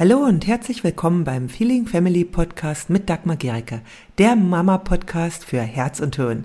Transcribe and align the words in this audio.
Hallo 0.00 0.18
und 0.18 0.46
herzlich 0.46 0.84
willkommen 0.84 1.24
beim 1.24 1.48
Feeling 1.48 1.88
Family 1.88 2.24
Podcast 2.24 2.88
mit 2.88 3.10
Dagmar 3.10 3.34
Gericke, 3.34 3.80
der 4.18 4.36
Mama-Podcast 4.36 5.44
für 5.44 5.60
Herz 5.60 5.98
und 5.98 6.14
Hirn. 6.14 6.44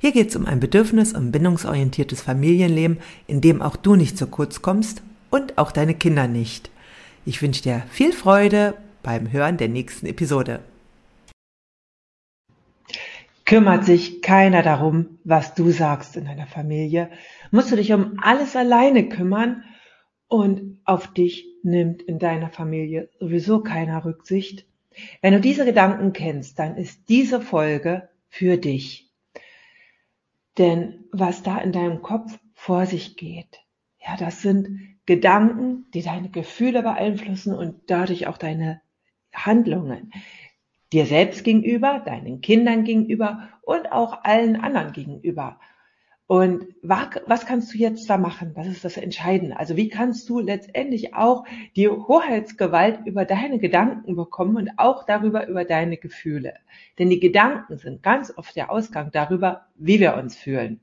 Hier 0.00 0.12
geht 0.12 0.28
es 0.28 0.36
um 0.36 0.44
ein 0.44 0.60
bedürfnis- 0.60 1.14
und 1.14 1.32
bindungsorientiertes 1.32 2.20
Familienleben, 2.20 2.98
in 3.26 3.40
dem 3.40 3.62
auch 3.62 3.76
du 3.76 3.96
nicht 3.96 4.18
zu 4.18 4.26
kurz 4.26 4.60
kommst 4.60 5.02
und 5.30 5.56
auch 5.56 5.72
deine 5.72 5.94
Kinder 5.94 6.28
nicht. 6.28 6.70
Ich 7.24 7.40
wünsche 7.40 7.62
dir 7.62 7.84
viel 7.90 8.12
Freude 8.12 8.74
beim 9.02 9.32
Hören 9.32 9.56
der 9.56 9.68
nächsten 9.70 10.04
Episode. 10.04 10.60
Kümmert 13.46 13.86
sich 13.86 14.20
keiner 14.20 14.62
darum, 14.62 15.06
was 15.24 15.54
du 15.54 15.70
sagst 15.70 16.18
in 16.18 16.26
deiner 16.26 16.46
Familie? 16.46 17.08
Musst 17.50 17.72
du 17.72 17.76
dich 17.76 17.94
um 17.94 18.18
alles 18.20 18.54
alleine 18.56 19.08
kümmern? 19.08 19.64
Und 20.30 20.78
auf 20.84 21.12
dich 21.12 21.44
nimmt 21.64 22.02
in 22.02 22.20
deiner 22.20 22.50
Familie 22.50 23.10
sowieso 23.18 23.64
keiner 23.64 24.04
Rücksicht. 24.04 24.64
Wenn 25.22 25.32
du 25.32 25.40
diese 25.40 25.64
Gedanken 25.64 26.12
kennst, 26.12 26.60
dann 26.60 26.76
ist 26.76 27.08
diese 27.08 27.40
Folge 27.40 28.08
für 28.28 28.56
dich. 28.56 29.10
Denn 30.56 31.04
was 31.10 31.42
da 31.42 31.58
in 31.58 31.72
deinem 31.72 32.00
Kopf 32.00 32.38
vor 32.54 32.86
sich 32.86 33.16
geht, 33.16 33.58
ja, 33.98 34.16
das 34.16 34.40
sind 34.40 34.98
Gedanken, 35.04 35.86
die 35.94 36.02
deine 36.02 36.30
Gefühle 36.30 36.84
beeinflussen 36.84 37.52
und 37.52 37.90
dadurch 37.90 38.28
auch 38.28 38.38
deine 38.38 38.80
Handlungen. 39.34 40.12
Dir 40.92 41.06
selbst 41.06 41.42
gegenüber, 41.42 41.98
deinen 42.06 42.40
Kindern 42.40 42.84
gegenüber 42.84 43.48
und 43.62 43.90
auch 43.90 44.22
allen 44.22 44.54
anderen 44.54 44.92
gegenüber. 44.92 45.58
Und 46.30 46.68
was 46.80 47.44
kannst 47.44 47.74
du 47.74 47.78
jetzt 47.78 48.08
da 48.08 48.16
machen? 48.16 48.52
Das 48.54 48.68
ist 48.68 48.84
das 48.84 48.96
Entscheidende. 48.96 49.58
Also 49.58 49.76
wie 49.76 49.88
kannst 49.88 50.28
du 50.28 50.38
letztendlich 50.38 51.12
auch 51.12 51.44
die 51.74 51.88
Hoheitsgewalt 51.88 53.04
über 53.04 53.24
deine 53.24 53.58
Gedanken 53.58 54.14
bekommen 54.14 54.56
und 54.56 54.70
auch 54.76 55.04
darüber 55.04 55.48
über 55.48 55.64
deine 55.64 55.96
Gefühle? 55.96 56.54
Denn 57.00 57.10
die 57.10 57.18
Gedanken 57.18 57.78
sind 57.78 58.04
ganz 58.04 58.32
oft 58.36 58.54
der 58.54 58.70
Ausgang 58.70 59.10
darüber, 59.10 59.66
wie 59.74 59.98
wir 59.98 60.14
uns 60.14 60.36
fühlen. 60.36 60.80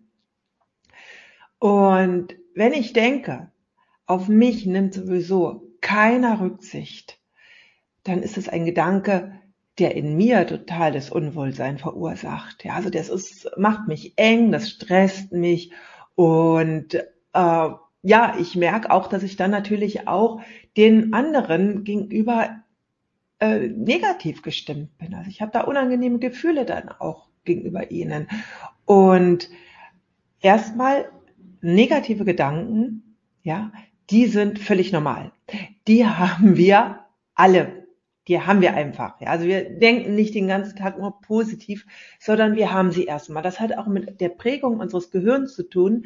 Und 1.59 2.35
wenn 2.53 2.73
ich 2.73 2.91
denke, 2.91 3.49
auf 4.05 4.27
mich 4.27 4.65
nimmt 4.65 4.95
sowieso 4.95 5.71
keiner 5.79 6.41
Rücksicht, 6.41 7.21
dann 8.03 8.21
ist 8.21 8.37
es 8.37 8.49
ein 8.49 8.65
Gedanke, 8.65 9.39
der 9.79 9.95
in 9.95 10.17
mir 10.17 10.45
totales 10.47 11.09
Unwohlsein 11.09 11.77
verursacht. 11.77 12.63
Ja, 12.63 12.73
also 12.73 12.89
das 12.89 13.09
ist, 13.09 13.49
macht 13.57 13.87
mich 13.87 14.13
eng, 14.15 14.51
das 14.51 14.69
stresst 14.69 15.31
mich 15.31 15.71
und 16.15 16.95
äh, 16.95 17.69
ja, 18.01 18.35
ich 18.39 18.55
merke 18.55 18.89
auch, 18.91 19.07
dass 19.07 19.23
ich 19.23 19.35
dann 19.35 19.51
natürlich 19.51 20.07
auch 20.07 20.41
den 20.77 21.13
anderen 21.13 21.83
gegenüber 21.83 22.63
äh, 23.39 23.67
negativ 23.67 24.41
gestimmt 24.41 24.97
bin. 24.97 25.13
Also 25.13 25.29
ich 25.29 25.41
habe 25.41 25.51
da 25.51 25.61
unangenehme 25.61 26.19
Gefühle 26.19 26.65
dann 26.65 26.89
auch 26.89 27.27
gegenüber 27.43 27.91
ihnen. 27.91 28.27
Und 28.85 29.49
erstmal 30.41 31.11
negative 31.61 32.25
Gedanken, 32.25 33.17
ja, 33.43 33.71
die 34.09 34.27
sind 34.27 34.59
völlig 34.59 34.91
normal. 34.91 35.31
Die 35.87 36.05
haben 36.05 36.55
wir 36.57 36.99
alle 37.35 37.76
die 38.27 38.41
haben 38.41 38.61
wir 38.61 38.73
einfach. 38.73 39.21
Ja. 39.21 39.27
Also 39.27 39.45
wir 39.45 39.69
denken 39.69 40.15
nicht 40.15 40.33
den 40.35 40.47
ganzen 40.47 40.77
Tag 40.77 40.99
nur 40.99 41.21
positiv, 41.21 41.85
sondern 42.19 42.55
wir 42.55 42.71
haben 42.71 42.91
sie 42.91 43.05
erstmal. 43.05 43.43
Das 43.43 43.59
hat 43.59 43.77
auch 43.77 43.87
mit 43.87 44.19
der 44.19 44.29
Prägung 44.29 44.79
unseres 44.79 45.11
Gehirns 45.11 45.53
zu 45.55 45.61
tun. 45.63 46.05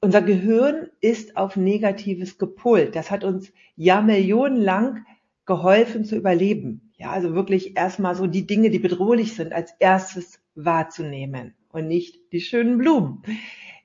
Unser 0.00 0.22
Gehirn 0.22 0.88
ist 1.00 1.36
auf 1.36 1.56
Negatives 1.56 2.38
gepolt. 2.38 2.96
Das 2.96 3.10
hat 3.10 3.24
uns 3.24 3.52
jahrmillionenlang 3.76 5.04
geholfen 5.46 6.04
zu 6.04 6.16
überleben. 6.16 6.92
Ja, 6.96 7.10
also 7.10 7.34
wirklich 7.34 7.76
erstmal 7.76 8.14
so 8.14 8.28
die 8.28 8.46
Dinge, 8.46 8.70
die 8.70 8.78
bedrohlich 8.78 9.34
sind, 9.34 9.52
als 9.52 9.74
erstes 9.78 10.40
wahrzunehmen 10.54 11.54
und 11.70 11.88
nicht 11.88 12.32
die 12.32 12.40
schönen 12.40 12.78
Blumen. 12.78 13.22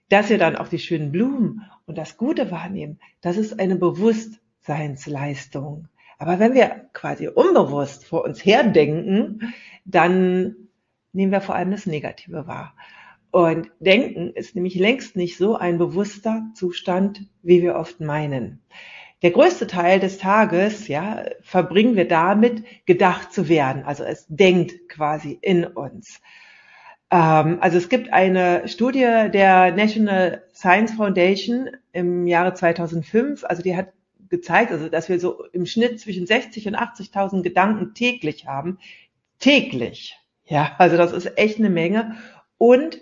Dass 0.10 0.30
wir 0.30 0.38
dann 0.38 0.56
auch 0.56 0.68
die 0.68 0.78
schönen 0.80 1.12
Blumen 1.12 1.64
und 1.86 1.98
das 1.98 2.18
Gute 2.18 2.52
wahrnehmen, 2.52 3.00
das 3.22 3.38
ist 3.38 3.60
eine 3.60 3.76
Bewusstseinsleistung. 3.76 5.88
Aber 6.18 6.40
wenn 6.40 6.54
wir 6.54 6.90
quasi 6.94 7.28
unbewusst 7.28 8.06
vor 8.06 8.24
uns 8.24 8.44
herdenken, 8.44 9.54
dann 9.86 10.56
nehmen 11.14 11.32
wir 11.32 11.42
vor 11.42 11.56
allem 11.56 11.72
das 11.72 11.86
Negative 11.86 12.48
wahr. 12.48 12.74
Und 13.32 13.70
Denken 13.80 14.32
ist 14.32 14.56
nämlich 14.56 14.76
längst 14.76 15.16
nicht 15.16 15.38
so 15.38 15.56
ein 15.56 15.78
bewusster 15.78 16.44
Zustand, 16.56 17.22
wie 17.44 17.62
wir 17.62 17.76
oft 17.76 18.00
meinen. 18.00 18.62
Der 19.22 19.32
größte 19.32 19.68
Teil 19.68 20.00
des 20.00 20.18
Tages, 20.20 20.88
ja, 20.88 21.26
verbringen 21.42 21.96
wir 21.96 22.08
damit, 22.08 22.64
gedacht 22.86 23.34
zu 23.34 23.50
werden. 23.50 23.84
Also 23.84 24.04
es 24.04 24.26
denkt 24.28 24.90
quasi 24.90 25.38
in 25.42 25.66
uns. 25.66 26.22
Ähm, 27.10 27.58
also 27.62 27.78
es 27.78 27.90
gibt 27.90 28.14
eine 28.14 28.68
Studie 28.68 29.30
der 29.34 29.72
National 29.72 30.44
Science 30.54 30.94
Foundation 30.94 31.70
im 31.94 32.28
Jahre 32.28 32.54
2005. 32.54 33.44
Also 33.44 33.64
die 33.64 33.76
hat 33.76 33.88
gezeigt, 34.30 34.72
also 34.72 34.90
dass 34.90 35.10
wir 35.10 35.20
so 35.20 35.46
im 35.52 35.66
Schnitt 35.66 36.00
zwischen 36.00 36.26
60 36.26 36.68
und 36.68 36.76
80.000 36.76 37.42
Gedanken 37.42 37.94
täglich 37.94 38.48
haben. 38.48 38.80
Täglich. 39.40 40.18
Ja, 40.46 40.76
also 40.78 40.98
das 40.98 41.12
ist 41.12 41.38
echt 41.38 41.60
eine 41.60 41.70
Menge. 41.70 42.16
Und 42.58 43.00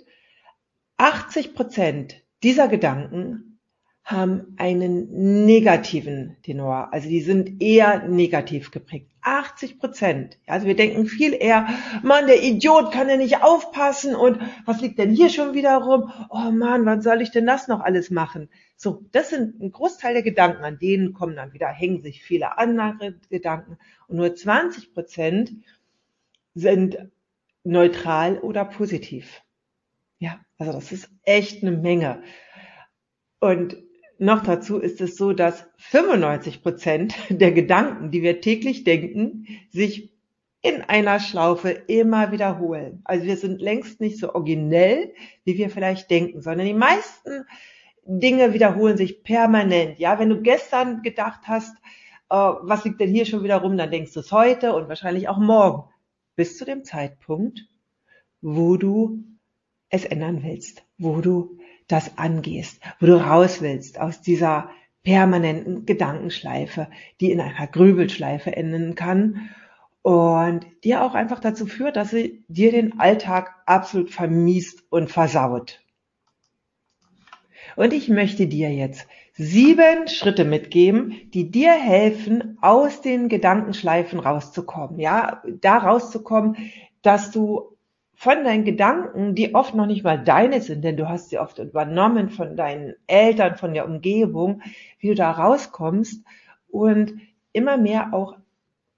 80 0.98 1.54
Prozent 1.54 2.24
dieser 2.44 2.68
Gedanken 2.68 3.45
haben 4.06 4.54
einen 4.58 5.46
negativen 5.48 6.38
Tenor. 6.44 6.94
Also 6.94 7.10
die 7.10 7.22
sind 7.22 7.60
eher 7.60 8.08
negativ 8.08 8.70
geprägt. 8.70 9.10
80 9.22 9.80
Prozent. 9.80 10.38
Also 10.46 10.68
wir 10.68 10.76
denken 10.76 11.08
viel 11.08 11.34
eher, 11.34 11.68
Mann, 12.04 12.28
der 12.28 12.44
Idiot 12.44 12.92
kann 12.92 13.10
ja 13.10 13.18
nicht 13.18 13.42
aufpassen 13.42 14.16
und 14.16 14.40
was 14.66 14.80
liegt 14.82 15.00
denn 15.00 15.10
hier 15.10 15.30
schon 15.30 15.56
wieder 15.56 15.78
rum? 15.78 16.12
Oh 16.30 16.52
Mann, 16.52 16.86
wann 16.86 17.02
soll 17.02 17.24
ich 17.24 17.32
denn 17.32 17.48
das 17.48 17.68
noch 17.68 17.80
alles 17.80 18.12
machen? 18.12 18.50
So, 18.78 19.04
das 19.12 19.32
sind 19.32 19.60
ein 19.60 19.72
Großteil 19.72 20.14
der 20.14 20.22
Gedanken, 20.22 20.64
an 20.64 20.78
denen 20.78 21.14
kommen 21.14 21.36
dann 21.36 21.54
wieder, 21.54 21.70
hängen 21.70 22.04
sich 22.04 22.22
viele 22.22 22.60
andere 22.60 23.16
Gedanken 23.32 23.80
und 24.08 24.18
nur 24.18 24.36
20 24.36 24.94
Prozent 24.94 25.52
sind 26.54 27.00
neutral 27.64 28.38
oder 28.38 28.66
positiv. 28.66 29.42
Ja, 30.20 30.40
also 30.60 30.74
das 30.74 30.92
ist 30.92 31.10
echt 31.24 31.64
eine 31.64 31.72
Menge. 31.72 32.22
Und 33.40 33.78
noch 34.18 34.44
dazu 34.44 34.80
ist 34.80 35.02
es 35.02 35.18
so, 35.18 35.34
dass 35.34 35.66
95 35.78 36.62
Prozent 36.62 37.16
der 37.30 37.52
Gedanken, 37.52 38.12
die 38.12 38.22
wir 38.22 38.42
täglich 38.42 38.84
denken, 38.84 39.48
sich 39.70 40.14
in 40.62 40.82
einer 40.82 41.20
Schlaufe 41.20 41.70
immer 41.70 42.32
wiederholen. 42.32 43.02
Also 43.04 43.26
wir 43.26 43.38
sind 43.38 43.62
längst 43.62 44.02
nicht 44.02 44.18
so 44.18 44.34
originell, 44.34 45.14
wie 45.44 45.58
wir 45.58 45.70
vielleicht 45.70 46.10
denken, 46.10 46.42
sondern 46.42 46.66
die 46.66 46.74
meisten 46.74 47.46
Dinge 48.04 48.54
wiederholen 48.54 48.98
sich 48.98 49.24
permanent. 49.24 50.00
Ja, 50.00 50.18
wenn 50.18 50.30
du 50.30 50.42
gestern 50.42 51.04
gedacht 51.04 51.42
hast, 51.46 51.76
äh, 52.30 52.36
was 52.36 52.84
liegt 52.84 53.00
denn 53.00 53.12
hier 53.12 53.26
schon 53.26 53.44
wieder 53.44 53.58
rum, 53.58 53.78
dann 53.78 53.92
denkst 53.92 54.14
du 54.14 54.22
es 54.22 54.32
heute 54.32 54.74
und 54.74 54.90
wahrscheinlich 54.90 55.30
auch 55.30 55.38
morgen. 55.38 55.84
Bis 56.36 56.58
zu 56.58 56.66
dem 56.66 56.84
Zeitpunkt, 56.84 57.68
wo 58.42 58.78
du 58.78 59.24
es 59.90 60.06
ändern 60.06 60.42
willst, 60.44 60.84
wo 60.98 61.22
du 61.22 61.60
das 61.88 62.18
angehst, 62.18 62.82
wo 63.00 63.06
du 63.06 63.18
raus 63.18 63.62
willst 63.62 64.00
aus 64.00 64.22
dieser 64.22 64.70
permanenten 65.04 65.86
Gedankenschleife, 65.86 66.88
die 67.22 67.32
in 67.32 67.40
einer 67.40 67.68
Grübelschleife 67.68 68.56
enden 68.56 68.96
kann 68.96 69.50
und 70.02 70.66
die 70.84 70.96
auch 70.96 71.14
einfach 71.14 71.40
dazu 71.40 71.68
führt, 71.68 71.96
dass 71.96 72.10
sie 72.10 72.44
dir 72.48 72.72
den 72.72 73.00
Alltag 73.00 73.56
absolut 73.66 74.12
vermiest 74.12 74.84
und 74.90 75.12
versaut. 75.12 75.82
Und 77.76 77.94
ich 77.94 78.10
möchte 78.10 78.48
dir 78.48 78.72
jetzt 78.72 79.08
sieben 79.34 80.08
Schritte 80.08 80.46
mitgeben, 80.46 81.30
die 81.34 81.52
dir 81.52 81.74
helfen, 81.74 82.58
aus 82.62 83.02
den 83.02 83.28
Gedankenschleifen 83.30 84.20
rauszukommen. 84.20 85.00
Ja, 85.00 85.42
da 85.62 85.78
rauszukommen, 85.78 86.56
dass 87.02 87.32
du 87.32 87.75
von 88.16 88.44
deinen 88.44 88.64
Gedanken, 88.64 89.36
die 89.36 89.54
oft 89.54 89.76
noch 89.76 89.86
nicht 89.86 90.04
mal 90.04 90.22
deine 90.24 90.62
sind, 90.62 90.84
denn 90.84 90.98
du 90.98 91.10
hast 91.10 91.30
sie 91.30 91.38
oft 91.38 91.60
übernommen 91.60 92.30
von 92.30 92.56
deinen 92.56 92.96
Eltern, 93.08 93.58
von 93.58 93.74
der 93.74 93.86
Umgebung, 93.86 94.62
wie 95.00 95.10
du 95.10 95.16
da 95.16 95.32
rauskommst 95.32 96.24
und 96.70 97.14
immer 97.52 97.78
mehr 97.78 98.14
auch 98.14 98.38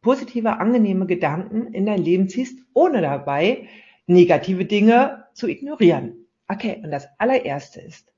positive, 0.02 0.60
angenehme 0.60 1.08
Gedanken 1.08 1.74
in 1.74 1.86
dein 1.86 2.02
Leben 2.02 2.30
ziehst, 2.30 2.60
ohne 2.74 3.02
dabei 3.02 3.68
negative 4.06 4.66
Dinge 4.66 5.26
zu 5.34 5.48
ignorieren. 5.48 6.28
Okay, 6.48 6.80
und 6.84 6.92
das 6.92 7.08
allererste 7.18 7.82
ist, 7.82 8.14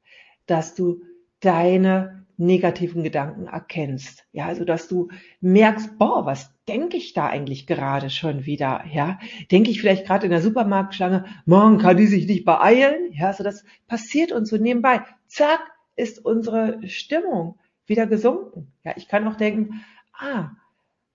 dass 0.45 0.75
du 0.75 1.01
deine 1.39 2.25
negativen 2.39 3.03
Gedanken 3.03 3.47
erkennst. 3.47 4.25
Ja, 4.31 4.45
also 4.45 4.63
dass 4.63 4.87
du 4.87 5.09
merkst, 5.41 5.99
boah, 5.99 6.25
was 6.25 6.53
denke 6.67 6.97
ich 6.97 7.13
da 7.13 7.27
eigentlich 7.27 7.67
gerade 7.67 8.09
schon 8.09 8.45
wieder? 8.45 8.85
Ja, 8.91 9.19
denke 9.51 9.69
ich 9.69 9.81
vielleicht 9.81 10.07
gerade 10.07 10.25
in 10.25 10.31
der 10.31 10.41
Supermarktschlange, 10.41 11.25
morgen 11.45 11.77
kann 11.79 11.97
die 11.97 12.07
sich 12.07 12.25
nicht 12.27 12.45
beeilen? 12.45 13.11
Ja, 13.11 13.27
also 13.27 13.43
das 13.43 13.65
passiert 13.87 14.31
uns 14.31 14.49
so 14.49 14.57
nebenbei. 14.57 15.01
Zack, 15.27 15.59
ist 15.97 16.23
unsere 16.23 16.79
Stimmung 16.87 17.59
wieder 17.85 18.07
gesunken. 18.07 18.71
Ja, 18.85 18.93
ich 18.95 19.09
kann 19.09 19.27
auch 19.27 19.35
denken, 19.35 19.83
ah, 20.13 20.51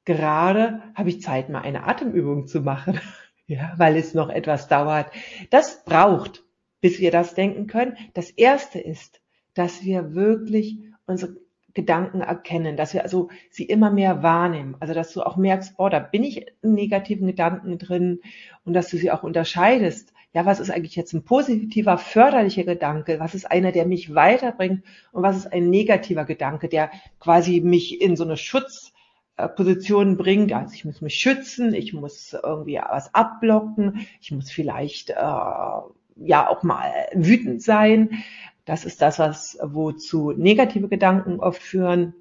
gerade 0.05 0.83
habe 0.95 1.09
ich 1.09 1.23
Zeit, 1.23 1.49
mal 1.49 1.63
eine 1.63 1.85
Atemübung 1.85 2.47
zu 2.47 2.61
machen, 2.61 3.01
ja, 3.47 3.73
weil 3.79 3.97
es 3.97 4.13
noch 4.13 4.29
etwas 4.29 4.69
dauert. 4.69 5.11
Das 5.49 5.85
braucht, 5.85 6.45
bis 6.83 7.01
wir 7.01 7.11
das 7.11 7.35
denken 7.35 7.67
können. 7.67 7.97
Das 8.13 8.29
erste 8.31 8.79
ist, 8.79 9.23
dass 9.55 9.83
wir 9.85 10.15
wirklich 10.15 10.79
unsere 11.07 11.37
Gedanken 11.75 12.21
erkennen, 12.21 12.77
dass 12.77 12.95
wir 12.95 13.03
also 13.03 13.29
sie 13.51 13.65
immer 13.65 13.91
mehr 13.91 14.23
wahrnehmen. 14.23 14.77
Also 14.79 14.95
dass 14.95 15.13
du 15.13 15.23
auch 15.23 15.37
merkst, 15.37 15.77
boah, 15.77 15.91
da 15.91 15.99
bin 15.99 16.23
ich 16.23 16.47
in 16.63 16.75
negativen 16.75 17.27
Gedanken 17.27 17.79
drin 17.79 18.21
und 18.65 18.75
dass 18.75 18.89
du 18.89 18.97
sie 18.97 19.11
auch 19.11 19.25
unterscheidest. 19.25 20.13
Ja, 20.33 20.47
was 20.47 20.61
ist 20.61 20.71
eigentlich 20.71 20.97
jetzt 20.97 21.13
ein 21.13 21.25
positiver, 21.25 21.99
förderlicher 21.99 22.65
Gedanke? 22.65 23.21
Was 23.21 23.35
ist 23.35 23.51
einer, 23.51 23.73
der 23.73 23.87
mich 23.87 24.15
weiterbringt? 24.15 24.85
Und 25.13 25.23
was 25.23 25.37
ist 25.37 25.53
ein 25.53 25.69
negativer 25.69 26.25
Gedanke, 26.25 26.69
der 26.69 26.91
quasi 27.21 27.61
mich 27.61 28.01
in 28.01 28.17
so 28.17 28.25
eine 28.25 28.37
Schutzposition 28.37 30.17
bringt? 30.17 30.53
Also 30.53 30.75
ich 30.75 30.85
muss 30.85 31.01
mich 31.01 31.15
schützen, 31.15 31.75
ich 31.75 31.93
muss 31.93 32.37
irgendwie 32.41 32.81
was 32.89 33.15
abblocken, 33.15 34.07
ich 34.21 34.31
muss 34.33 34.51
vielleicht 34.51 35.11
äh, 35.11 35.15
ja 35.15 36.49
auch 36.49 36.63
mal 36.63 36.93
wütend 37.13 37.63
sein. 37.63 38.25
Das 38.65 38.85
ist 38.85 39.03
das, 39.03 39.19
was 39.19 39.59
wozu 39.63 40.33
negative 40.33 40.89
Gedanken 40.89 41.41
oft 41.41 41.63
führen. 41.63 42.15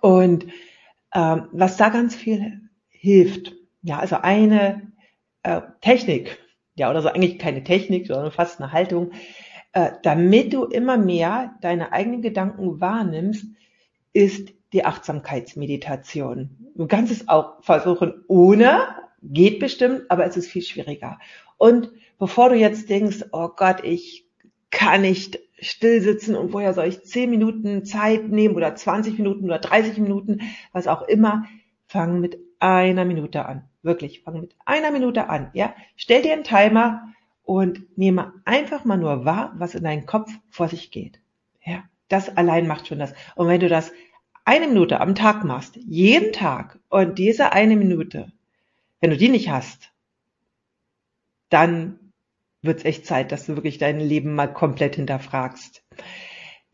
Und 0.00 0.46
ähm, 1.14 1.48
was 1.52 1.76
da 1.76 1.88
ganz 1.88 2.14
viel 2.14 2.60
hilft, 2.88 3.54
ja, 3.82 3.98
also 3.98 4.16
eine 4.16 4.92
äh, 5.42 5.62
Technik, 5.80 6.38
ja, 6.74 6.90
oder 6.90 7.02
so 7.02 7.08
eigentlich 7.08 7.38
keine 7.38 7.64
Technik, 7.64 8.06
sondern 8.06 8.30
fast 8.30 8.60
eine 8.60 8.72
Haltung, 8.72 9.12
äh, 9.72 9.92
damit 10.02 10.52
du 10.52 10.64
immer 10.64 10.96
mehr 10.96 11.54
deine 11.60 11.92
eigenen 11.92 12.22
Gedanken 12.22 12.80
wahrnimmst, 12.80 13.46
ist 14.12 14.52
die 14.72 14.84
Achtsamkeitsmeditation. 14.84 16.72
Du 16.74 16.86
kannst 16.86 17.12
es 17.12 17.28
auch 17.28 17.62
versuchen 17.62 18.24
ohne, 18.28 18.88
geht 19.22 19.58
bestimmt, 19.58 20.02
aber 20.08 20.24
es 20.24 20.36
ist 20.36 20.48
viel 20.48 20.62
schwieriger. 20.62 21.18
Und 21.58 21.90
bevor 22.18 22.48
du 22.48 22.56
jetzt 22.56 22.88
denkst, 22.88 23.24
oh 23.32 23.48
Gott, 23.48 23.84
ich 23.84 24.26
kann 24.70 25.02
nicht 25.02 25.38
still 25.62 26.00
sitzen 26.00 26.34
und 26.36 26.52
woher 26.52 26.74
soll 26.74 26.86
ich 26.86 27.04
10 27.04 27.30
Minuten 27.30 27.84
Zeit 27.84 28.28
nehmen 28.28 28.54
oder 28.54 28.74
20 28.74 29.18
Minuten 29.18 29.44
oder 29.44 29.58
30 29.58 29.98
Minuten, 29.98 30.40
was 30.72 30.86
auch 30.86 31.02
immer, 31.02 31.46
fang 31.86 32.20
mit 32.20 32.38
einer 32.58 33.04
Minute 33.04 33.46
an. 33.46 33.64
Wirklich, 33.82 34.22
fang 34.22 34.40
mit 34.40 34.54
einer 34.64 34.90
Minute 34.90 35.28
an. 35.28 35.50
Ja, 35.54 35.74
stell 35.96 36.22
dir 36.22 36.32
einen 36.32 36.44
Timer 36.44 37.02
und 37.42 37.96
nehme 37.98 38.32
einfach 38.44 38.84
mal 38.84 38.98
nur 38.98 39.24
wahr, 39.24 39.54
was 39.56 39.74
in 39.74 39.84
deinem 39.84 40.06
Kopf 40.06 40.30
vor 40.50 40.68
sich 40.68 40.90
geht. 40.90 41.20
Ja, 41.64 41.84
das 42.08 42.36
allein 42.36 42.66
macht 42.66 42.86
schon 42.86 42.98
das. 42.98 43.14
Und 43.34 43.48
wenn 43.48 43.60
du 43.60 43.68
das 43.68 43.92
eine 44.44 44.68
Minute 44.68 45.00
am 45.00 45.14
Tag 45.14 45.44
machst, 45.44 45.76
jeden 45.76 46.32
Tag, 46.32 46.78
und 46.88 47.18
diese 47.18 47.52
eine 47.52 47.76
Minute, 47.76 48.32
wenn 49.00 49.10
du 49.10 49.16
die 49.16 49.28
nicht 49.28 49.50
hast, 49.50 49.92
dann 51.48 52.09
wird 52.62 52.78
es 52.78 52.84
echt 52.84 53.06
Zeit, 53.06 53.32
dass 53.32 53.46
du 53.46 53.56
wirklich 53.56 53.78
dein 53.78 54.00
Leben 54.00 54.34
mal 54.34 54.52
komplett 54.52 54.96
hinterfragst. 54.96 55.82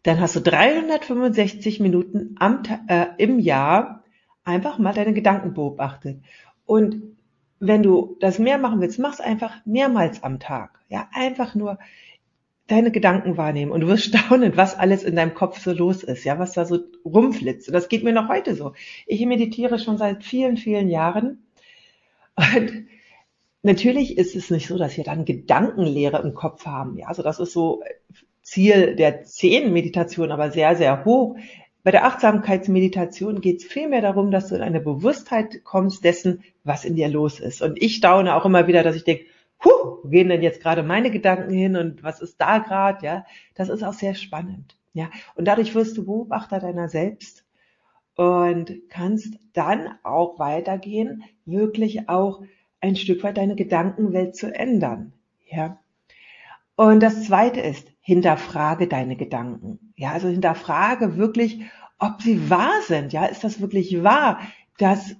Dann 0.03 0.21
hast 0.21 0.37
du 0.37 0.41
365 0.41 1.81
Minuten 1.81 2.37
am, 2.38 2.62
äh, 2.88 3.06
im 3.19 3.38
Jahr 3.38 4.05
einfach 4.44 4.79
mal 4.79 4.94
deine 4.94 5.12
Gedanken 5.12 5.55
beobachtet. 5.55 6.23
Und 6.65 7.17
wenn 7.59 7.83
du 7.83 8.17
das 8.21 8.38
mehr 8.38 8.59
machen 8.59 8.81
willst, 8.81 8.99
mach's 8.99 9.21
einfach 9.21 9.55
mehrmals 9.65 10.23
am 10.23 10.38
Tag. 10.38 10.79
Ja, 10.88 11.09
einfach 11.12 11.55
nur 11.55 11.79
deine 12.67 12.91
Gedanken 12.91 13.37
wahrnehmen 13.37 13.71
und 13.73 13.81
du 13.81 13.88
wirst 13.88 14.05
staunen, 14.17 14.56
was 14.56 14.77
alles 14.79 15.05
in 15.05 15.17
deinem 15.17 15.35
Kopf 15.35 15.59
so 15.61 15.73
los 15.73 16.03
ist, 16.03 16.25
ja, 16.25 16.38
was 16.38 16.53
da 16.53 16.65
so 16.65 16.81
rumflitzt. 17.05 17.69
Und 17.69 17.75
das 17.75 17.88
geht 17.88 18.05
mir 18.05 18.12
noch 18.12 18.29
heute 18.29 18.55
so. 18.55 18.73
Ich 19.06 19.25
meditiere 19.25 19.79
schon 19.79 19.99
seit 19.99 20.25
vielen, 20.25 20.56
vielen 20.56 20.88
Jahren 20.88 21.47
und 22.37 22.87
Natürlich 23.66 24.16
ist 24.16 24.36
es 24.36 24.48
nicht 24.52 24.68
so, 24.68 24.78
dass 24.78 24.96
wir 24.96 25.02
dann 25.02 25.24
Gedankenlehre 25.24 26.22
im 26.22 26.34
Kopf 26.34 26.66
haben. 26.66 26.96
Ja, 26.98 27.08
also 27.08 27.24
das 27.24 27.40
ist 27.40 27.52
so 27.52 27.82
Ziel 28.40 28.94
der 28.94 29.24
zehn 29.24 29.72
Meditation, 29.72 30.30
aber 30.30 30.52
sehr, 30.52 30.76
sehr 30.76 31.04
hoch. 31.04 31.36
Bei 31.82 31.90
der 31.90 32.04
Achtsamkeitsmeditation 32.04 33.40
geht 33.40 33.60
es 33.60 33.64
vielmehr 33.64 34.02
darum, 34.02 34.30
dass 34.30 34.46
du 34.46 34.54
in 34.54 34.62
eine 34.62 34.78
Bewusstheit 34.78 35.64
kommst 35.64 36.04
dessen, 36.04 36.44
was 36.62 36.84
in 36.84 36.94
dir 36.94 37.08
los 37.08 37.40
ist. 37.40 37.60
Und 37.60 37.82
ich 37.82 37.96
staune 37.96 38.36
auch 38.36 38.44
immer 38.44 38.68
wieder, 38.68 38.84
dass 38.84 38.94
ich 38.94 39.02
denke, 39.02 39.24
huh, 39.64 39.98
wo 40.04 40.08
gehen 40.10 40.28
denn 40.28 40.42
jetzt 40.42 40.62
gerade 40.62 40.84
meine 40.84 41.10
Gedanken 41.10 41.52
hin 41.52 41.74
und 41.74 42.04
was 42.04 42.22
ist 42.22 42.40
da 42.40 42.58
gerade? 42.58 43.04
Ja, 43.04 43.26
das 43.56 43.68
ist 43.68 43.82
auch 43.82 43.94
sehr 43.94 44.14
spannend. 44.14 44.76
Ja, 44.92 45.10
und 45.34 45.48
dadurch 45.48 45.74
wirst 45.74 45.96
du 45.96 46.04
Beobachter 46.04 46.60
deiner 46.60 46.88
selbst 46.88 47.44
und 48.14 48.72
kannst 48.90 49.40
dann 49.54 49.88
auch 50.04 50.38
weitergehen, 50.38 51.24
wirklich 51.44 52.08
auch 52.08 52.42
ein 52.87 52.97
Stück 52.97 53.23
weit 53.23 53.37
deine 53.37 53.56
Gedankenwelt 53.56 54.37
zu 54.37 54.55
ändern. 54.55 55.12
Ja. 55.49 55.79
Und 56.77 57.00
das 57.00 57.25
zweite 57.25 57.61
ist, 57.61 57.88
hinterfrage 58.00 58.87
deine 58.87 59.17
Gedanken. 59.17 59.93
Ja, 59.97 60.12
also 60.12 60.29
hinterfrage 60.29 61.17
wirklich, 61.17 61.62
ob 61.99 62.23
sie 62.23 62.50
wahr 62.50 62.83
sind. 62.87 63.12
Ja, 63.12 63.27
ist 63.27 63.44
das 63.44 63.61
wirklich 63.61 64.03
wahr, 64.03 64.41
dass 64.79 65.17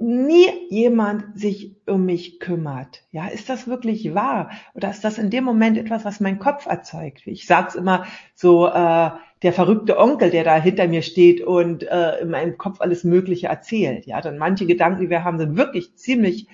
nie 0.00 0.46
jemand 0.70 1.38
sich 1.38 1.76
um 1.86 2.04
mich 2.04 2.40
kümmert. 2.40 3.02
Ja, 3.12 3.28
ist 3.28 3.48
das 3.48 3.66
wirklich 3.66 4.14
wahr? 4.14 4.50
Oder 4.74 4.90
ist 4.90 5.04
das 5.04 5.18
in 5.18 5.30
dem 5.30 5.44
Moment 5.44 5.78
etwas, 5.78 6.04
was 6.04 6.20
mein 6.20 6.38
Kopf 6.38 6.66
erzeugt? 6.66 7.26
Ich 7.26 7.46
sag's 7.46 7.74
immer 7.74 8.06
so, 8.34 8.66
äh, 8.66 9.10
der 9.42 9.52
verrückte 9.52 9.98
Onkel, 9.98 10.30
der 10.30 10.44
da 10.44 10.56
hinter 10.56 10.88
mir 10.88 11.02
steht 11.02 11.40
und 11.42 11.82
äh, 11.82 12.20
in 12.20 12.30
meinem 12.30 12.56
Kopf 12.56 12.80
alles 12.80 13.04
Mögliche 13.04 13.48
erzählt. 13.48 14.06
Ja, 14.06 14.20
dann 14.20 14.38
manche 14.38 14.66
Gedanken, 14.66 15.02
die 15.02 15.10
wir 15.10 15.24
haben, 15.24 15.38
sind 15.38 15.56
wirklich 15.56 15.96
ziemlich 15.96 16.48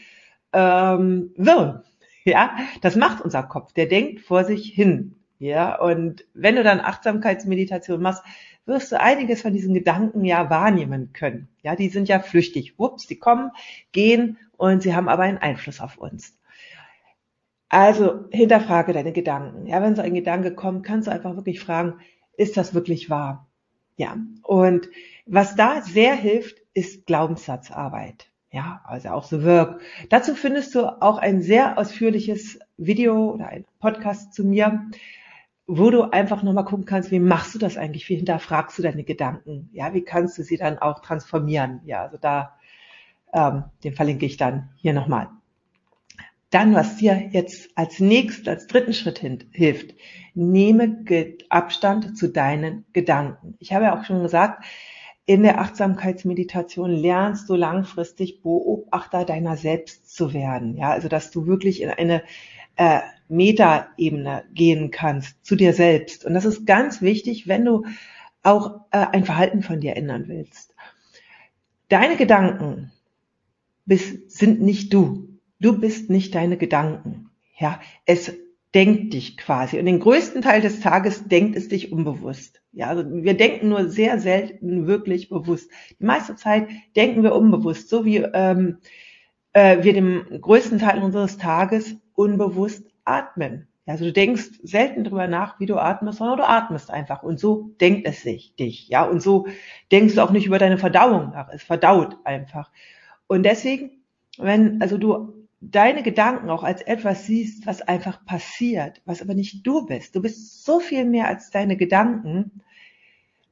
ähm, 0.52 1.32
wirr. 1.36 1.84
Ja, 2.24 2.56
das 2.82 2.96
macht 2.96 3.22
unser 3.22 3.42
Kopf. 3.42 3.72
Der 3.72 3.86
denkt 3.86 4.20
vor 4.20 4.44
sich 4.44 4.66
hin. 4.66 5.16
Ja, 5.38 5.80
und 5.80 6.26
wenn 6.34 6.56
du 6.56 6.62
dann 6.62 6.80
Achtsamkeitsmeditation 6.80 8.02
machst, 8.02 8.22
wirst 8.66 8.92
du 8.92 9.00
einiges 9.00 9.42
von 9.42 9.52
diesen 9.52 9.74
Gedanken 9.74 10.24
ja 10.24 10.50
wahrnehmen 10.50 11.12
können. 11.12 11.48
Ja, 11.62 11.76
die 11.76 11.88
sind 11.88 12.08
ja 12.08 12.20
flüchtig. 12.20 12.78
Wups, 12.78 13.06
die 13.06 13.18
kommen, 13.18 13.50
gehen 13.92 14.38
und 14.56 14.82
sie 14.82 14.94
haben 14.94 15.08
aber 15.08 15.24
einen 15.24 15.38
Einfluss 15.38 15.80
auf 15.80 15.98
uns. 15.98 16.36
Also 17.68 18.24
hinterfrage 18.30 18.92
deine 18.92 19.12
Gedanken. 19.12 19.66
Ja, 19.66 19.80
wenn 19.80 19.94
so 19.96 20.02
ein 20.02 20.14
Gedanke 20.14 20.54
kommt, 20.54 20.84
kannst 20.84 21.06
du 21.06 21.12
einfach 21.12 21.36
wirklich 21.36 21.60
fragen, 21.60 22.00
ist 22.36 22.56
das 22.56 22.74
wirklich 22.74 23.10
wahr? 23.10 23.48
Ja. 23.96 24.16
Und 24.42 24.88
was 25.26 25.54
da 25.54 25.82
sehr 25.82 26.14
hilft, 26.14 26.58
ist 26.74 27.06
Glaubenssatzarbeit. 27.06 28.30
Ja, 28.50 28.80
also 28.84 29.10
auch 29.10 29.24
so 29.24 29.44
Work. 29.44 29.80
Dazu 30.08 30.34
findest 30.34 30.74
du 30.74 31.00
auch 31.00 31.18
ein 31.18 31.42
sehr 31.42 31.78
ausführliches 31.78 32.58
Video 32.76 33.30
oder 33.34 33.48
ein 33.48 33.64
Podcast 33.78 34.34
zu 34.34 34.44
mir, 34.44 34.86
wo 35.72 35.90
du 35.90 36.02
einfach 36.10 36.42
nochmal 36.42 36.64
gucken 36.64 36.84
kannst, 36.84 37.12
wie 37.12 37.20
machst 37.20 37.54
du 37.54 37.58
das 37.60 37.76
eigentlich? 37.76 38.08
Wie 38.08 38.16
hinterfragst 38.16 38.76
du 38.76 38.82
deine 38.82 39.04
Gedanken? 39.04 39.70
Ja, 39.72 39.94
wie 39.94 40.02
kannst 40.02 40.36
du 40.36 40.42
sie 40.42 40.56
dann 40.56 40.78
auch 40.78 41.00
transformieren? 41.00 41.80
Ja, 41.84 42.02
also 42.02 42.16
da, 42.16 42.56
ähm, 43.32 43.64
den 43.84 43.94
verlinke 43.94 44.26
ich 44.26 44.36
dann 44.36 44.70
hier 44.74 44.92
nochmal. 44.92 45.28
Dann, 46.50 46.74
was 46.74 46.96
dir 46.96 47.28
jetzt 47.30 47.70
als 47.76 48.00
nächstes, 48.00 48.48
als 48.48 48.66
dritten 48.66 48.92
Schritt 48.92 49.20
hilft, 49.52 49.94
nehme 50.34 51.04
Abstand 51.48 52.18
zu 52.18 52.28
deinen 52.28 52.84
Gedanken. 52.92 53.54
Ich 53.60 53.72
habe 53.72 53.84
ja 53.84 53.96
auch 53.96 54.04
schon 54.04 54.22
gesagt, 54.22 54.64
in 55.24 55.44
der 55.44 55.60
Achtsamkeitsmeditation 55.60 56.90
lernst 56.90 57.48
du 57.48 57.54
langfristig 57.54 58.42
Beobachter 58.42 59.24
deiner 59.24 59.56
selbst 59.56 60.12
zu 60.12 60.32
werden. 60.32 60.76
Ja, 60.76 60.90
also 60.90 61.06
dass 61.06 61.30
du 61.30 61.46
wirklich 61.46 61.80
in 61.82 61.90
eine 61.90 62.24
äh, 62.80 63.02
Metaebene 63.28 64.44
gehen 64.54 64.90
kannst 64.90 65.44
zu 65.44 65.54
dir 65.54 65.74
selbst. 65.74 66.24
Und 66.24 66.32
das 66.32 66.46
ist 66.46 66.64
ganz 66.64 67.02
wichtig, 67.02 67.46
wenn 67.46 67.66
du 67.66 67.84
auch 68.42 68.86
äh, 68.90 69.04
ein 69.12 69.26
Verhalten 69.26 69.62
von 69.62 69.80
dir 69.80 69.96
ändern 69.96 70.24
willst. 70.28 70.74
Deine 71.90 72.16
Gedanken 72.16 72.90
bist, 73.84 74.30
sind 74.30 74.62
nicht 74.62 74.94
du. 74.94 75.28
Du 75.60 75.78
bist 75.78 76.08
nicht 76.08 76.34
deine 76.34 76.56
Gedanken. 76.56 77.28
Ja, 77.58 77.80
es 78.06 78.32
denkt 78.74 79.12
dich 79.12 79.36
quasi. 79.36 79.78
Und 79.78 79.84
den 79.84 80.00
größten 80.00 80.40
Teil 80.40 80.62
des 80.62 80.80
Tages 80.80 81.28
denkt 81.28 81.56
es 81.56 81.68
dich 81.68 81.92
unbewusst. 81.92 82.62
Ja, 82.72 82.86
also 82.86 83.04
wir 83.06 83.34
denken 83.34 83.68
nur 83.68 83.90
sehr 83.90 84.18
selten 84.20 84.86
wirklich 84.86 85.28
bewusst. 85.28 85.70
Die 86.00 86.04
meiste 86.04 86.34
Zeit 86.34 86.68
denken 86.96 87.24
wir 87.24 87.34
unbewusst, 87.34 87.90
so 87.90 88.06
wie 88.06 88.18
ähm, 88.18 88.78
äh, 89.52 89.84
wir 89.84 89.92
den 89.92 90.24
größten 90.40 90.78
Teil 90.78 91.02
unseres 91.02 91.36
Tages 91.36 91.96
unbewusst 92.20 92.86
atmen. 93.04 93.66
Also 93.86 94.04
du 94.04 94.12
denkst 94.12 94.60
selten 94.62 95.04
drüber 95.04 95.26
nach, 95.26 95.58
wie 95.58 95.66
du 95.66 95.76
atmest, 95.76 96.18
sondern 96.18 96.36
du 96.36 96.48
atmest 96.48 96.90
einfach. 96.90 97.22
Und 97.22 97.40
so 97.40 97.70
denkt 97.80 98.06
es 98.06 98.22
sich 98.22 98.54
dich. 98.54 98.88
Ja, 98.88 99.04
und 99.04 99.20
so 99.20 99.46
denkst 99.90 100.14
du 100.14 100.22
auch 100.22 100.30
nicht 100.30 100.46
über 100.46 100.58
deine 100.58 100.78
Verdauung 100.78 101.30
nach. 101.30 101.48
Es 101.48 101.64
verdaut 101.64 102.18
einfach. 102.24 102.70
Und 103.26 103.42
deswegen, 103.44 104.02
wenn 104.38 104.80
also 104.80 104.98
du 104.98 105.48
deine 105.60 106.02
Gedanken 106.02 106.50
auch 106.50 106.62
als 106.62 106.82
etwas 106.82 107.26
siehst, 107.26 107.66
was 107.66 107.82
einfach 107.82 108.24
passiert, 108.24 109.00
was 109.06 109.22
aber 109.22 109.34
nicht 109.34 109.66
du 109.66 109.86
bist, 109.86 110.14
du 110.14 110.22
bist 110.22 110.64
so 110.64 110.78
viel 110.78 111.04
mehr 111.04 111.26
als 111.26 111.50
deine 111.50 111.76
Gedanken, 111.76 112.62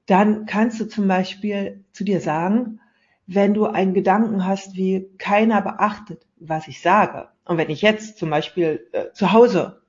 dann 0.06 0.46
kannst 0.46 0.78
du 0.78 0.84
zum 0.84 1.08
Beispiel 1.08 1.84
zu 1.92 2.04
dir 2.04 2.20
sagen, 2.20 2.80
wenn 3.26 3.54
du 3.54 3.66
einen 3.66 3.92
Gedanken 3.92 4.46
hast, 4.46 4.76
wie 4.76 5.08
keiner 5.18 5.62
beachtet, 5.62 6.27
was 6.40 6.68
ich 6.68 6.80
sage. 6.80 7.28
Und 7.44 7.58
wenn 7.58 7.70
ich 7.70 7.82
jetzt 7.82 8.18
zum 8.18 8.30
Beispiel 8.30 8.86
äh, 8.92 9.12
zu 9.12 9.32
Hause 9.32 9.80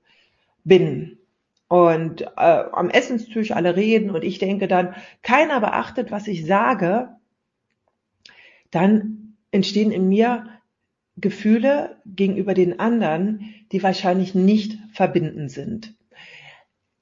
bin 0.63 1.18
und 1.68 2.22
äh, 2.22 2.27
am 2.36 2.89
Essenstisch 2.89 3.51
alle 3.51 3.75
reden 3.75 4.12
und 4.12 4.24
ich 4.24 4.39
denke 4.39 4.68
dann, 4.68 4.96
keiner 5.22 5.60
beachtet, 5.60 6.12
was 6.12 6.27
ich 6.27 6.46
sage, 6.46 7.10
dann 8.72 9.36
entstehen 9.51 9.91
in 9.91 10.08
mir 10.08 10.48
Gefühle 11.18 11.98
gegenüber 12.06 12.53
den 12.53 12.79
anderen, 12.79 13.53
die 13.72 13.84
wahrscheinlich 13.84 14.36
nicht 14.36 14.77
verbinden 14.94 15.50
sind. 15.50 15.94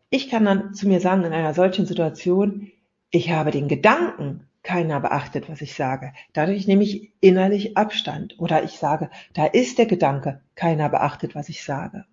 Ich 0.09 0.29
kann 0.29 0.45
dann 0.45 0.73
zu 0.73 0.87
mir 0.87 0.99
sagen, 0.99 1.23
in 1.23 1.33
einer 1.33 1.53
solchen 1.53 1.85
Situation, 1.85 2.71
ich 3.11 3.31
habe 3.31 3.51
den 3.51 3.67
Gedanken, 3.67 4.47
keiner 4.67 4.99
beachtet, 4.99 5.47
was 5.47 5.61
ich 5.61 5.75
sage. 5.75 6.11
Dadurch 6.33 6.67
nehme 6.67 6.83
ich 6.83 7.13
innerlich 7.21 7.77
Abstand. 7.77 8.35
Oder 8.37 8.63
ich 8.63 8.71
sage, 8.71 9.09
da 9.33 9.45
ist 9.45 9.77
der 9.77 9.85
Gedanke, 9.85 10.41
keiner 10.55 10.89
beachtet, 10.89 11.35
was 11.35 11.47
ich 11.47 11.63
sage. 11.63 12.03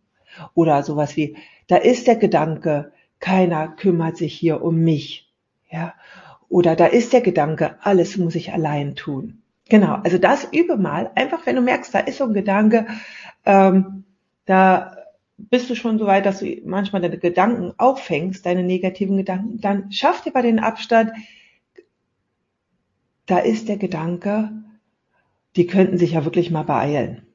Oder 0.55 0.85
sowas 0.85 1.17
wie, 1.17 1.37
da 1.67 1.77
ist 1.77 2.07
der 2.07 2.15
Gedanke, 2.15 2.93
keiner 3.19 3.67
kümmert 3.67 4.17
sich 4.17 4.35
hier 4.35 4.63
um 4.63 4.77
mich. 4.77 5.33
Ja. 5.69 5.95
Oder 6.49 6.77
da 6.77 6.87
ist 6.87 7.13
der 7.13 7.23
Gedanke, 7.23 7.77
alles 7.81 8.19
muss 8.19 8.37
ich 8.37 8.53
allein 8.53 8.95
tun. 8.95 9.43
Genau, 9.69 9.95
also 10.05 10.19
das 10.19 10.47
übe 10.53 10.77
mal. 10.77 11.11
Einfach, 11.17 11.47
wenn 11.47 11.57
du 11.57 11.63
merkst, 11.63 11.93
da 11.93 11.99
ist 11.99 12.19
so 12.19 12.25
ein 12.25 12.35
Gedanke, 12.35 12.87
ähm, 13.45 14.05
da 14.47 14.97
bist 15.39 15.69
du 15.71 15.75
schon 15.75 15.99
so 15.99 16.07
weit, 16.07 16.25
dass 16.25 16.39
du 16.39 16.57
manchmal 16.65 17.03
deine 17.03 17.19
Gedanken 17.19 17.73
auffängst, 17.79 18.47
deine 18.47 18.63
negativen 18.63 19.17
Gedanken, 19.17 19.61
dann 19.61 19.91
schaff 19.91 20.23
dir 20.23 20.33
bei 20.33 20.43
den 20.43 20.61
Abstand, 20.61 21.11
da 23.27 23.39
ist 23.39 23.69
der 23.69 23.77
Gedanke, 23.77 24.51
die 25.57 25.67
könnten 25.67 25.99
sich 25.99 26.13
ja 26.13 26.25
wirklich 26.25 26.51
mal 26.51 26.65
beeilen. 26.65 27.27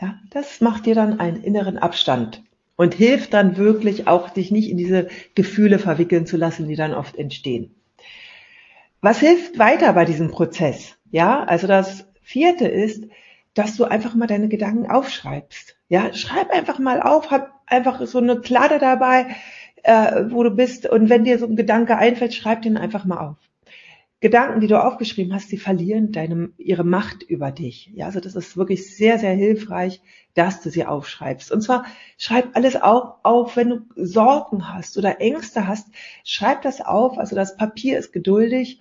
Ja, 0.00 0.18
das 0.30 0.60
macht 0.60 0.86
dir 0.86 0.94
dann 0.94 1.20
einen 1.20 1.42
inneren 1.42 1.78
Abstand 1.78 2.42
und 2.76 2.94
hilft 2.94 3.34
dann 3.34 3.56
wirklich 3.56 4.08
auch, 4.08 4.30
dich 4.30 4.50
nicht 4.50 4.70
in 4.70 4.76
diese 4.76 5.08
Gefühle 5.34 5.78
verwickeln 5.78 6.26
zu 6.26 6.36
lassen, 6.36 6.68
die 6.68 6.76
dann 6.76 6.94
oft 6.94 7.16
entstehen. 7.16 7.74
Was 9.00 9.20
hilft 9.20 9.58
weiter 9.58 9.92
bei 9.92 10.04
diesem 10.04 10.30
Prozess? 10.30 10.96
Ja, 11.10 11.44
also 11.44 11.66
das 11.66 12.06
vierte 12.22 12.68
ist, 12.68 13.04
dass 13.54 13.76
du 13.76 13.84
einfach 13.84 14.14
mal 14.14 14.26
deine 14.26 14.48
Gedanken 14.48 14.90
aufschreibst. 14.90 15.76
Ja, 15.88 16.14
schreib 16.14 16.50
einfach 16.50 16.78
mal 16.78 17.02
auf, 17.02 17.30
hab 17.30 17.60
einfach 17.66 18.04
so 18.06 18.18
eine 18.18 18.40
Kladde 18.40 18.78
dabei, 18.78 19.26
äh, 19.82 20.24
wo 20.28 20.42
du 20.42 20.50
bist. 20.50 20.86
Und 20.86 21.10
wenn 21.10 21.24
dir 21.24 21.38
so 21.38 21.46
ein 21.46 21.56
Gedanke 21.56 21.98
einfällt, 21.98 22.34
schreib 22.34 22.62
den 22.62 22.76
einfach 22.76 23.04
mal 23.04 23.18
auf. 23.18 23.36
Gedanken, 24.22 24.60
die 24.60 24.68
du 24.68 24.80
aufgeschrieben 24.80 25.34
hast, 25.34 25.50
die 25.50 25.58
verlieren 25.58 26.12
deine, 26.12 26.50
ihre 26.56 26.84
Macht 26.84 27.24
über 27.24 27.50
dich. 27.50 27.90
Ja, 27.92 28.06
also 28.06 28.20
das 28.20 28.36
ist 28.36 28.56
wirklich 28.56 28.96
sehr, 28.96 29.18
sehr 29.18 29.32
hilfreich, 29.32 30.00
dass 30.34 30.62
du 30.62 30.70
sie 30.70 30.86
aufschreibst. 30.86 31.50
Und 31.50 31.60
zwar 31.60 31.84
schreib 32.18 32.54
alles 32.54 32.80
auch 32.80 33.16
auf, 33.24 33.56
wenn 33.56 33.70
du 33.70 33.80
Sorgen 33.96 34.72
hast 34.72 34.96
oder 34.96 35.20
Ängste 35.20 35.66
hast, 35.66 35.88
schreib 36.22 36.62
das 36.62 36.80
auf. 36.80 37.18
Also 37.18 37.34
das 37.34 37.56
Papier 37.56 37.98
ist 37.98 38.12
geduldig 38.12 38.80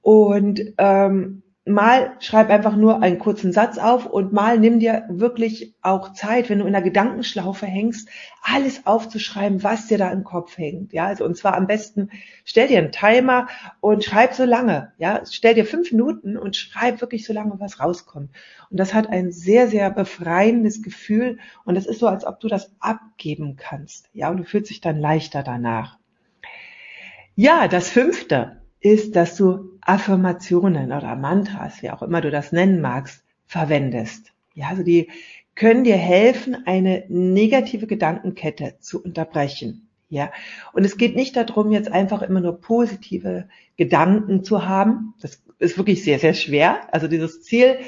und 0.00 0.60
ähm, 0.78 1.44
mal 1.64 2.16
schreib 2.18 2.50
einfach 2.50 2.74
nur 2.74 3.02
einen 3.02 3.20
kurzen 3.20 3.52
Satz 3.52 3.78
auf 3.78 4.06
und 4.06 4.32
mal 4.32 4.58
nimm 4.58 4.80
dir 4.80 5.04
wirklich 5.08 5.74
auch 5.80 6.12
Zeit, 6.12 6.50
wenn 6.50 6.58
du 6.58 6.66
in 6.66 6.72
der 6.72 6.82
Gedankenschlaufe 6.82 7.66
hängst, 7.66 8.08
alles 8.42 8.84
aufzuschreiben, 8.84 9.62
was 9.62 9.86
dir 9.86 9.96
da 9.96 10.10
im 10.10 10.24
Kopf 10.24 10.58
hängt. 10.58 10.92
Ja, 10.92 11.06
also 11.06 11.24
und 11.24 11.36
zwar 11.36 11.56
am 11.56 11.68
besten 11.68 12.10
stell 12.44 12.66
dir 12.66 12.78
einen 12.78 12.90
Timer 12.90 13.46
und 13.80 14.02
schreib 14.02 14.34
so 14.34 14.44
lange. 14.44 14.92
Ja, 14.98 15.22
stell 15.30 15.54
dir 15.54 15.64
fünf 15.64 15.92
Minuten 15.92 16.36
und 16.36 16.56
schreib 16.56 17.00
wirklich 17.00 17.24
so 17.24 17.32
lange, 17.32 17.54
was 17.60 17.78
rauskommt. 17.78 18.30
Und 18.70 18.80
das 18.80 18.92
hat 18.92 19.08
ein 19.08 19.30
sehr, 19.30 19.68
sehr 19.68 19.90
befreiendes 19.90 20.82
Gefühl 20.82 21.38
und 21.64 21.76
es 21.76 21.86
ist 21.86 22.00
so, 22.00 22.08
als 22.08 22.26
ob 22.26 22.40
du 22.40 22.48
das 22.48 22.72
abgeben 22.80 23.54
kannst. 23.56 24.08
Ja, 24.12 24.30
und 24.30 24.38
du 24.38 24.44
fühlst 24.44 24.70
dich 24.70 24.80
dann 24.80 24.98
leichter 24.98 25.44
danach. 25.44 25.98
Ja, 27.36 27.68
das 27.68 27.88
fünfte 27.88 28.61
ist, 28.82 29.16
dass 29.16 29.36
du 29.36 29.70
Affirmationen 29.80 30.92
oder 30.92 31.16
Mantras, 31.16 31.82
wie 31.82 31.90
auch 31.90 32.02
immer 32.02 32.20
du 32.20 32.30
das 32.30 32.52
nennen 32.52 32.80
magst, 32.80 33.24
verwendest. 33.46 34.32
Ja, 34.54 34.68
also 34.68 34.82
die 34.82 35.08
können 35.54 35.84
dir 35.84 35.96
helfen, 35.96 36.56
eine 36.66 37.04
negative 37.08 37.86
Gedankenkette 37.86 38.74
zu 38.80 39.02
unterbrechen. 39.02 39.88
Ja, 40.08 40.30
und 40.74 40.84
es 40.84 40.98
geht 40.98 41.16
nicht 41.16 41.36
darum, 41.36 41.72
jetzt 41.72 41.90
einfach 41.90 42.20
immer 42.20 42.40
nur 42.40 42.60
positive 42.60 43.48
Gedanken 43.78 44.44
zu 44.44 44.66
haben. 44.66 45.14
Das 45.22 45.42
ist 45.58 45.78
wirklich 45.78 46.04
sehr, 46.04 46.18
sehr 46.18 46.34
schwer. 46.34 46.80
Also 46.92 47.08
dieses 47.08 47.42
Ziel 47.42 47.78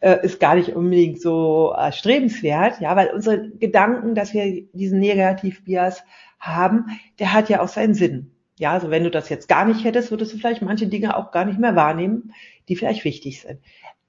äh, 0.00 0.24
ist 0.24 0.40
gar 0.40 0.54
nicht 0.54 0.70
unbedingt 0.70 1.20
so 1.20 1.74
erstrebenswert, 1.76 2.80
ja, 2.80 2.96
weil 2.96 3.08
unsere 3.08 3.50
Gedanken, 3.50 4.14
dass 4.14 4.32
wir 4.32 4.62
diesen 4.72 4.98
Negativ-Bias 4.98 6.04
haben, 6.38 6.86
der 7.18 7.34
hat 7.34 7.50
ja 7.50 7.60
auch 7.60 7.68
seinen 7.68 7.94
Sinn. 7.94 8.33
Ja, 8.58 8.72
also 8.72 8.90
wenn 8.90 9.04
du 9.04 9.10
das 9.10 9.28
jetzt 9.28 9.48
gar 9.48 9.64
nicht 9.64 9.84
hättest, 9.84 10.10
würdest 10.10 10.32
du 10.32 10.38
vielleicht 10.38 10.62
manche 10.62 10.86
Dinge 10.86 11.16
auch 11.16 11.32
gar 11.32 11.44
nicht 11.44 11.58
mehr 11.58 11.74
wahrnehmen, 11.74 12.32
die 12.68 12.76
vielleicht 12.76 13.04
wichtig 13.04 13.40
sind. 13.40 13.58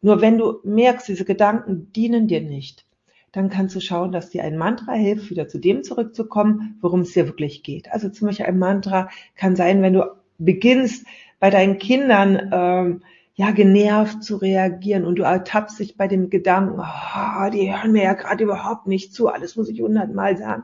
Nur 0.02 0.22
wenn 0.22 0.38
du 0.38 0.60
merkst, 0.64 1.08
diese 1.08 1.26
Gedanken 1.26 1.92
dienen 1.94 2.28
dir 2.28 2.42
nicht, 2.42 2.86
dann 3.32 3.50
kannst 3.50 3.76
du 3.76 3.82
schauen, 3.82 4.12
dass 4.12 4.30
dir 4.30 4.44
ein 4.44 4.56
Mantra 4.56 4.94
hilft, 4.94 5.30
wieder 5.30 5.48
zu 5.48 5.58
dem 5.58 5.84
zurückzukommen, 5.84 6.78
worum 6.80 7.02
es 7.02 7.14
dir 7.14 7.26
wirklich 7.26 7.64
geht. 7.64 7.92
Also 7.92 8.10
zum 8.10 8.28
Beispiel 8.28 8.46
ein 8.46 8.60
Mantra 8.60 9.10
kann 9.36 9.56
sein, 9.56 9.82
wenn 9.82 9.94
du 9.94 10.06
beginnst, 10.38 11.06
bei 11.40 11.50
deinen 11.50 11.78
Kindern 11.78 12.50
ähm, 12.54 13.02
ja 13.34 13.52
genervt 13.52 14.24
zu 14.24 14.38
reagieren 14.38 15.06
und 15.06 15.16
du 15.16 15.24
ertappst 15.24 15.80
dich 15.80 15.98
bei 15.98 16.08
dem 16.08 16.30
Gedanken, 16.30 16.80
oh, 16.80 17.50
die 17.50 17.74
hören 17.74 17.92
mir 17.92 18.04
ja 18.04 18.14
gerade 18.14 18.44
überhaupt 18.44 18.88
nicht 18.88 19.14
zu, 19.14 19.28
alles 19.28 19.58
muss 19.58 19.70
ich 19.70 19.82
hundertmal 19.82 20.38
sagen. 20.38 20.64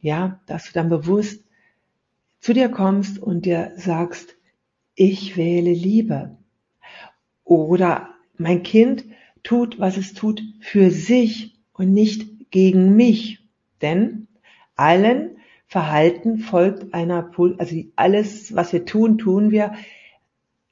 Ja, 0.00 0.40
dass 0.46 0.66
du 0.66 0.72
dann 0.74 0.90
bewusst 0.90 1.45
zu 2.40 2.52
dir 2.52 2.68
kommst 2.68 3.18
und 3.18 3.46
dir 3.46 3.72
sagst, 3.76 4.36
ich 4.94 5.36
wähle 5.36 5.72
Liebe. 5.72 6.36
Oder 7.44 8.14
mein 8.36 8.62
Kind 8.62 9.04
tut, 9.42 9.78
was 9.78 9.96
es 9.96 10.14
tut, 10.14 10.42
für 10.60 10.90
sich 10.90 11.58
und 11.72 11.92
nicht 11.92 12.50
gegen 12.50 12.96
mich. 12.96 13.40
Denn 13.82 14.26
allen 14.74 15.36
Verhalten 15.66 16.38
folgt 16.38 16.94
einer, 16.94 17.30
also 17.58 17.76
alles, 17.96 18.54
was 18.54 18.72
wir 18.72 18.84
tun, 18.84 19.18
tun 19.18 19.50
wir 19.50 19.74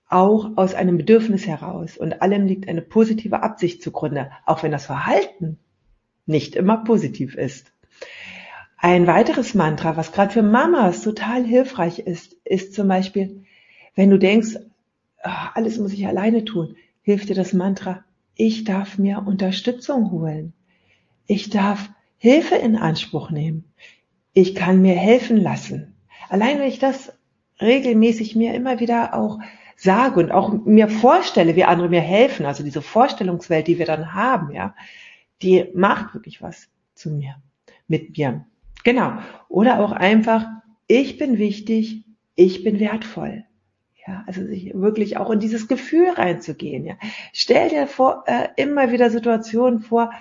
auch 0.08 0.56
aus 0.56 0.74
einem 0.74 0.96
Bedürfnis 0.96 1.46
heraus. 1.46 1.96
Und 1.96 2.22
allem 2.22 2.46
liegt 2.46 2.68
eine 2.68 2.82
positive 2.82 3.42
Absicht 3.42 3.82
zugrunde, 3.82 4.30
auch 4.46 4.62
wenn 4.62 4.72
das 4.72 4.86
Verhalten 4.86 5.58
nicht 6.26 6.56
immer 6.56 6.84
positiv 6.84 7.34
ist. 7.34 7.72
Ein 8.84 9.06
weiteres 9.06 9.54
Mantra, 9.54 9.96
was 9.96 10.12
gerade 10.12 10.30
für 10.30 10.42
Mamas 10.42 11.00
total 11.00 11.42
hilfreich 11.42 12.00
ist, 12.00 12.36
ist 12.44 12.74
zum 12.74 12.86
Beispiel, 12.86 13.42
wenn 13.94 14.10
du 14.10 14.18
denkst, 14.18 14.58
ah, 15.22 15.52
alles 15.54 15.78
muss 15.78 15.94
ich 15.94 16.06
alleine 16.06 16.44
tun, 16.44 16.76
hilft 17.00 17.30
dir 17.30 17.34
das 17.34 17.54
Mantra, 17.54 18.04
ich 18.34 18.64
darf 18.64 18.98
mir 18.98 19.24
Unterstützung 19.26 20.10
holen. 20.10 20.52
Ich 21.26 21.48
darf 21.48 21.88
Hilfe 22.18 22.56
in 22.56 22.76
Anspruch 22.76 23.30
nehmen. 23.30 23.72
Ich 24.34 24.54
kann 24.54 24.82
mir 24.82 24.96
helfen 24.96 25.38
lassen. 25.38 25.94
Allein 26.28 26.58
wenn 26.58 26.68
ich 26.68 26.78
das 26.78 27.10
regelmäßig 27.62 28.36
mir 28.36 28.52
immer 28.52 28.80
wieder 28.80 29.14
auch 29.14 29.38
sage 29.76 30.20
und 30.20 30.30
auch 30.30 30.52
mir 30.52 30.90
vorstelle, 30.90 31.56
wie 31.56 31.64
andere 31.64 31.88
mir 31.88 32.02
helfen, 32.02 32.44
also 32.44 32.62
diese 32.62 32.82
Vorstellungswelt, 32.82 33.66
die 33.66 33.78
wir 33.78 33.86
dann 33.86 34.12
haben, 34.12 34.52
ja, 34.52 34.74
die 35.40 35.70
macht 35.72 36.12
wirklich 36.12 36.42
was 36.42 36.68
zu 36.94 37.08
mir, 37.08 37.36
mit 37.88 38.18
mir. 38.18 38.44
Genau. 38.84 39.18
Oder 39.48 39.80
auch 39.80 39.92
einfach, 39.92 40.46
ich 40.86 41.18
bin 41.18 41.38
wichtig, 41.38 42.04
ich 42.36 42.62
bin 42.62 42.78
wertvoll. 42.78 43.44
Ja, 44.06 44.22
also 44.26 44.44
sich 44.44 44.74
wirklich 44.74 45.16
auch 45.16 45.30
in 45.30 45.40
dieses 45.40 45.66
Gefühl 45.66 46.10
reinzugehen. 46.10 46.84
Ja. 46.84 46.94
Stell 47.32 47.70
dir 47.70 47.86
vor, 47.86 48.24
äh, 48.26 48.48
immer 48.56 48.92
wieder 48.92 49.08
Situationen 49.08 49.80
vor, 49.80 50.12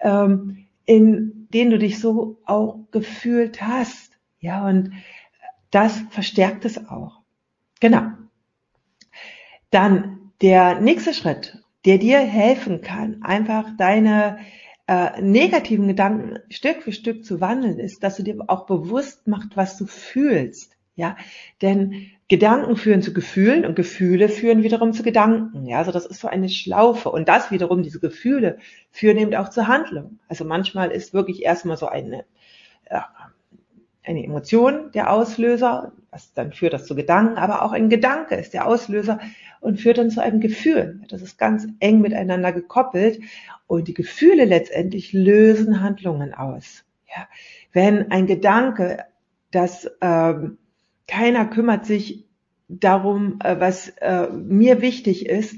ähm, 0.00 0.66
in 0.86 1.46
denen 1.54 1.70
du 1.70 1.78
dich 1.78 2.00
so 2.00 2.40
auch 2.44 2.80
gefühlt 2.90 3.62
hast. 3.62 4.18
Ja, 4.40 4.66
und 4.66 4.92
das 5.70 6.02
verstärkt 6.10 6.64
es 6.64 6.88
auch. 6.88 7.20
Genau. 7.80 8.08
Dann 9.70 10.32
der 10.42 10.80
nächste 10.80 11.14
Schritt, 11.14 11.62
der 11.84 11.98
dir 11.98 12.18
helfen 12.18 12.80
kann, 12.80 13.22
einfach 13.22 13.76
deine 13.76 14.38
äh, 14.88 15.20
negativen 15.20 15.86
Gedanken 15.86 16.38
Stück 16.48 16.82
für 16.82 16.92
Stück 16.92 17.24
zu 17.24 17.40
wandeln, 17.40 17.78
ist, 17.78 18.02
dass 18.02 18.16
du 18.16 18.22
dir 18.22 18.38
auch 18.48 18.66
bewusst 18.66 19.28
macht, 19.28 19.56
was 19.56 19.76
du 19.76 19.86
fühlst. 19.86 20.72
Ja, 20.96 21.16
denn 21.62 22.10
Gedanken 22.26 22.76
führen 22.76 23.02
zu 23.02 23.12
Gefühlen 23.12 23.64
und 23.64 23.76
Gefühle 23.76 24.28
führen 24.28 24.64
wiederum 24.64 24.92
zu 24.92 25.04
Gedanken. 25.04 25.66
Ja, 25.66 25.78
also 25.78 25.92
das 25.92 26.06
ist 26.06 26.20
so 26.20 26.26
eine 26.26 26.48
Schlaufe 26.48 27.10
und 27.10 27.28
das 27.28 27.52
wiederum, 27.52 27.84
diese 27.84 28.00
Gefühle 28.00 28.58
führen 28.90 29.18
eben 29.18 29.34
auch 29.36 29.50
zur 29.50 29.68
Handlung. 29.68 30.18
Also 30.26 30.44
manchmal 30.44 30.90
ist 30.90 31.14
wirklich 31.14 31.44
erstmal 31.44 31.76
so 31.76 31.86
eine, 31.86 32.24
ja, 32.90 33.08
eine 34.08 34.24
Emotion 34.24 34.90
der 34.92 35.12
Auslöser, 35.12 35.92
was 36.10 36.32
dann 36.32 36.52
führt 36.52 36.72
das 36.72 36.86
zu 36.86 36.94
Gedanken, 36.96 37.36
aber 37.36 37.62
auch 37.62 37.72
ein 37.72 37.90
Gedanke 37.90 38.36
ist 38.36 38.54
der 38.54 38.66
Auslöser 38.66 39.20
und 39.60 39.80
führt 39.80 39.98
dann 39.98 40.10
zu 40.10 40.22
einem 40.22 40.40
Gefühl. 40.40 41.02
Das 41.08 41.20
ist 41.20 41.36
ganz 41.36 41.66
eng 41.78 42.00
miteinander 42.00 42.52
gekoppelt 42.52 43.20
und 43.66 43.86
die 43.86 43.94
Gefühle 43.94 44.46
letztendlich 44.46 45.12
lösen 45.12 45.82
Handlungen 45.82 46.32
aus. 46.32 46.84
Ja, 47.14 47.28
wenn 47.72 48.10
ein 48.10 48.26
Gedanke, 48.26 49.04
dass 49.50 49.90
ähm, 50.00 50.58
keiner 51.06 51.46
kümmert 51.46 51.84
sich 51.84 52.26
darum, 52.68 53.38
äh, 53.44 53.60
was 53.60 53.90
äh, 54.00 54.28
mir 54.30 54.80
wichtig 54.80 55.26
ist, 55.26 55.56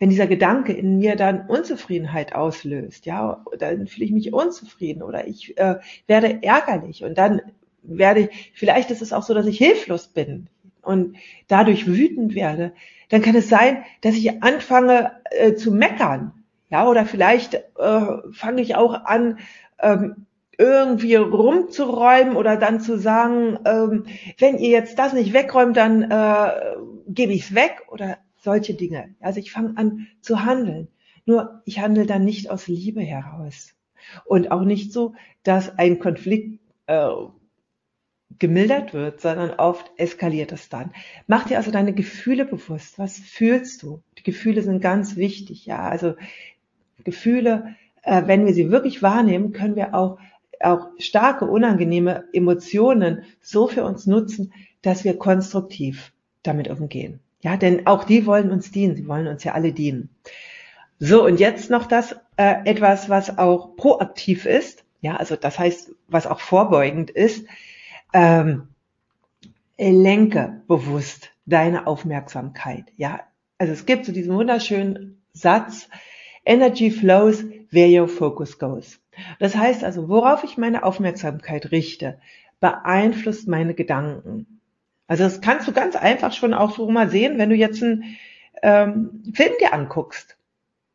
wenn 0.00 0.10
dieser 0.10 0.26
Gedanke 0.26 0.72
in 0.72 0.98
mir 0.98 1.14
dann 1.14 1.46
Unzufriedenheit 1.46 2.34
auslöst, 2.34 3.06
ja, 3.06 3.44
dann 3.56 3.86
fühle 3.86 4.06
ich 4.06 4.10
mich 4.10 4.32
unzufrieden 4.32 5.02
oder 5.02 5.28
ich 5.28 5.56
äh, 5.58 5.76
werde 6.08 6.42
ärgerlich 6.42 7.04
und 7.04 7.16
dann 7.16 7.40
werde 7.82 8.20
ich, 8.20 8.52
vielleicht 8.54 8.90
ist 8.90 9.02
es 9.02 9.12
auch 9.12 9.22
so, 9.22 9.34
dass 9.34 9.46
ich 9.46 9.58
hilflos 9.58 10.08
bin 10.08 10.48
und 10.82 11.16
dadurch 11.48 11.86
wütend 11.86 12.34
werde, 12.34 12.72
dann 13.08 13.22
kann 13.22 13.34
es 13.34 13.48
sein, 13.48 13.84
dass 14.00 14.14
ich 14.14 14.42
anfange 14.42 15.12
äh, 15.30 15.54
zu 15.54 15.72
meckern, 15.72 16.32
ja, 16.70 16.88
oder 16.88 17.04
vielleicht 17.04 17.54
äh, 17.54 18.06
fange 18.32 18.62
ich 18.62 18.76
auch 18.76 19.04
an, 19.04 19.38
ähm, 19.78 20.26
irgendwie 20.58 21.16
rumzuräumen 21.16 22.36
oder 22.36 22.56
dann 22.56 22.80
zu 22.80 22.98
sagen, 22.98 23.58
ähm, 23.64 24.04
wenn 24.38 24.58
ihr 24.58 24.70
jetzt 24.70 24.98
das 24.98 25.12
nicht 25.12 25.32
wegräumt, 25.32 25.76
dann 25.76 26.02
äh, 26.10 26.50
gebe 27.08 27.32
ich 27.32 27.44
es 27.44 27.54
weg 27.54 27.82
oder 27.88 28.18
solche 28.36 28.74
Dinge. 28.74 29.14
Also 29.20 29.40
ich 29.40 29.52
fange 29.52 29.76
an 29.76 30.06
zu 30.20 30.44
handeln. 30.44 30.88
Nur 31.24 31.62
ich 31.64 31.80
handle 31.80 32.06
dann 32.06 32.24
nicht 32.24 32.50
aus 32.50 32.68
Liebe 32.68 33.00
heraus. 33.00 33.74
Und 34.24 34.50
auch 34.50 34.62
nicht 34.62 34.92
so, 34.92 35.14
dass 35.42 35.78
ein 35.78 35.98
Konflikt 35.98 36.60
äh, 36.86 37.08
gemildert 38.38 38.94
wird, 38.94 39.20
sondern 39.20 39.50
oft 39.50 39.90
eskaliert 39.96 40.52
es 40.52 40.68
dann. 40.68 40.92
Mach 41.26 41.46
dir 41.46 41.58
also 41.58 41.70
deine 41.70 41.92
Gefühle 41.92 42.44
bewusst. 42.44 42.98
Was 42.98 43.18
fühlst 43.18 43.82
du? 43.82 44.02
Die 44.18 44.22
Gefühle 44.22 44.62
sind 44.62 44.80
ganz 44.80 45.16
wichtig, 45.16 45.66
ja. 45.66 45.80
Also 45.80 46.14
Gefühle, 47.04 47.74
äh, 48.02 48.22
wenn 48.26 48.46
wir 48.46 48.54
sie 48.54 48.70
wirklich 48.70 49.02
wahrnehmen, 49.02 49.52
können 49.52 49.76
wir 49.76 49.94
auch 49.94 50.18
auch 50.64 50.88
starke, 50.98 51.44
unangenehme 51.46 52.24
Emotionen 52.32 53.24
so 53.40 53.68
für 53.68 53.84
uns 53.84 54.06
nutzen, 54.06 54.52
dass 54.80 55.04
wir 55.04 55.18
konstruktiv 55.18 56.12
damit 56.42 56.68
umgehen. 56.68 57.20
Ja, 57.40 57.56
denn 57.56 57.86
auch 57.86 58.04
die 58.04 58.26
wollen 58.26 58.50
uns 58.50 58.70
dienen. 58.70 58.96
Sie 58.96 59.08
wollen 59.08 59.26
uns 59.26 59.44
ja 59.44 59.52
alle 59.52 59.72
dienen. 59.72 60.10
So, 60.98 61.24
und 61.24 61.40
jetzt 61.40 61.70
noch 61.70 61.86
das, 61.86 62.16
äh, 62.36 62.64
etwas, 62.64 63.08
was 63.08 63.38
auch 63.38 63.74
proaktiv 63.76 64.46
ist. 64.46 64.84
Ja, 65.00 65.16
also 65.16 65.34
das 65.34 65.58
heißt, 65.58 65.90
was 66.06 66.28
auch 66.28 66.40
vorbeugend 66.40 67.10
ist. 67.10 67.46
Ähm, 68.12 68.68
lenke 69.78 70.62
bewusst 70.68 71.30
deine 71.46 71.86
Aufmerksamkeit. 71.86 72.84
Ja, 72.96 73.20
also 73.58 73.72
es 73.72 73.86
gibt 73.86 74.06
so 74.06 74.12
diesen 74.12 74.34
wunderschönen 74.34 75.22
Satz, 75.32 75.88
Energy 76.44 76.90
flows 76.90 77.44
where 77.70 78.00
your 78.00 78.08
focus 78.08 78.58
goes. 78.58 79.00
Das 79.38 79.56
heißt 79.56 79.84
also, 79.84 80.08
worauf 80.08 80.44
ich 80.44 80.58
meine 80.58 80.84
Aufmerksamkeit 80.84 81.70
richte, 81.70 82.18
beeinflusst 82.60 83.48
meine 83.48 83.74
Gedanken. 83.74 84.60
Also 85.06 85.24
das 85.24 85.40
kannst 85.40 85.68
du 85.68 85.72
ganz 85.72 85.96
einfach 85.96 86.32
schon 86.32 86.54
auch 86.54 86.74
so 86.76 86.88
mal 86.88 87.10
sehen, 87.10 87.38
wenn 87.38 87.50
du 87.50 87.56
jetzt 87.56 87.82
einen 87.82 88.16
ähm, 88.62 89.22
Film 89.34 89.52
dir 89.60 89.74
anguckst. 89.74 90.36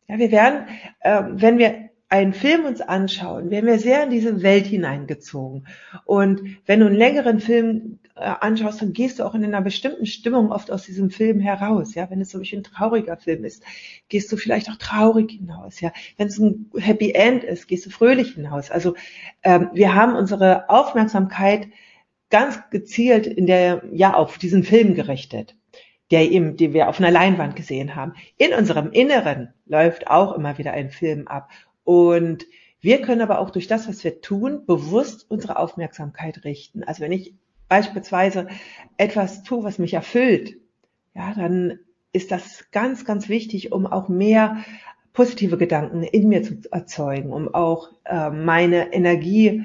Ja, 0.07 0.17
wir 0.17 0.31
werden, 0.31 0.67
äh, 1.01 1.23
wenn 1.27 1.57
wir 1.57 1.86
einen 2.09 2.33
Film 2.33 2.65
uns 2.65 2.79
anschauen, 2.79 3.49
werden 3.49 3.65
wir 3.65 3.79
sehr 3.79 4.03
in 4.03 4.09
diese 4.09 4.41
Welt 4.41 4.65
hineingezogen. 4.65 5.67
Und 6.05 6.41
wenn 6.65 6.79
du 6.79 6.85
einen 6.85 6.95
längeren 6.95 7.41
Film 7.41 7.99
äh, 8.15 8.21
anschaust, 8.21 8.81
dann 8.81 8.93
gehst 8.93 9.19
du 9.19 9.25
auch 9.25 9.35
in 9.35 9.43
einer 9.43 9.61
bestimmten 9.61 10.05
Stimmung 10.05 10.51
oft 10.51 10.71
aus 10.71 10.83
diesem 10.83 11.09
Film 11.09 11.41
heraus. 11.41 11.95
Ja, 11.95 12.09
wenn 12.09 12.21
es 12.21 12.29
zum 12.29 12.41
Beispiel 12.41 12.59
ein 12.59 12.63
trauriger 12.63 13.17
Film 13.17 13.43
ist, 13.43 13.61
gehst 14.07 14.31
du 14.31 14.37
vielleicht 14.37 14.69
auch 14.69 14.77
traurig 14.77 15.31
hinaus. 15.31 15.81
Ja, 15.81 15.91
wenn 16.15 16.27
es 16.27 16.37
ein 16.37 16.71
Happy 16.77 17.11
End 17.11 17.43
ist, 17.43 17.67
gehst 17.67 17.85
du 17.85 17.89
fröhlich 17.89 18.35
hinaus. 18.35 18.71
Also 18.71 18.95
ähm, 19.43 19.69
wir 19.73 19.93
haben 19.93 20.15
unsere 20.15 20.69
Aufmerksamkeit 20.69 21.67
ganz 22.29 22.57
gezielt 22.69 23.27
in 23.27 23.47
der 23.47 23.83
ja 23.91 24.13
auf 24.13 24.37
diesen 24.37 24.63
Film 24.63 24.95
gerichtet 24.95 25.55
der 26.09 26.31
eben, 26.31 26.55
den 26.55 26.73
wir 26.73 26.87
auf 26.87 26.99
einer 26.99 27.11
Leinwand 27.11 27.57
gesehen 27.57 27.95
haben. 27.95 28.13
In 28.37 28.53
unserem 28.53 28.91
Inneren 28.91 29.53
läuft 29.65 30.07
auch 30.07 30.35
immer 30.35 30.57
wieder 30.57 30.71
ein 30.71 30.89
Film 30.89 31.27
ab. 31.27 31.49
Und 31.87 32.47
wir 32.81 33.01
können 33.01 33.21
aber 33.21 33.39
auch 33.39 33.49
durch 33.49 33.67
das, 33.67 33.87
was 33.87 34.03
wir 34.03 34.19
tun, 34.19 34.65
bewusst 34.65 35.25
unsere 35.31 35.57
Aufmerksamkeit 35.57 36.43
richten. 36.43 36.83
Also 36.83 36.99
wenn 36.99 37.13
ich 37.13 37.33
beispielsweise 37.69 38.49
etwas 38.97 39.43
tue, 39.43 39.63
was 39.63 39.79
mich 39.79 39.93
erfüllt, 39.93 40.57
ja, 41.15 41.33
dann 41.33 41.79
ist 42.11 42.31
das 42.31 42.71
ganz, 42.71 43.05
ganz 43.05 43.29
wichtig, 43.29 43.71
um 43.71 43.87
auch 43.87 44.09
mehr 44.09 44.65
positive 45.13 45.57
Gedanken 45.57 46.03
in 46.03 46.27
mir 46.27 46.43
zu 46.43 46.59
erzeugen, 46.71 47.31
um 47.31 47.55
auch 47.55 47.93
äh, 48.03 48.31
meine 48.31 48.91
Energie 48.91 49.63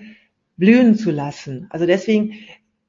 blühen 0.57 0.95
zu 0.95 1.11
lassen. 1.11 1.67
Also 1.71 1.87
deswegen 1.87 2.35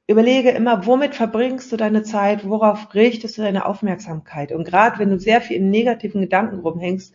überlege 0.06 0.50
immer, 0.50 0.86
womit 0.86 1.16
verbringst 1.16 1.72
du 1.72 1.76
deine 1.76 2.04
Zeit, 2.04 2.48
worauf 2.48 2.94
richtest 2.94 3.36
du 3.36 3.42
deine 3.42 3.66
Aufmerksamkeit? 3.66 4.52
Und 4.52 4.62
gerade 4.62 5.00
wenn 5.00 5.10
du 5.10 5.18
sehr 5.18 5.40
viel 5.40 5.56
in 5.56 5.70
negativen 5.70 6.20
Gedanken 6.20 6.60
rumhängst, 6.60 7.12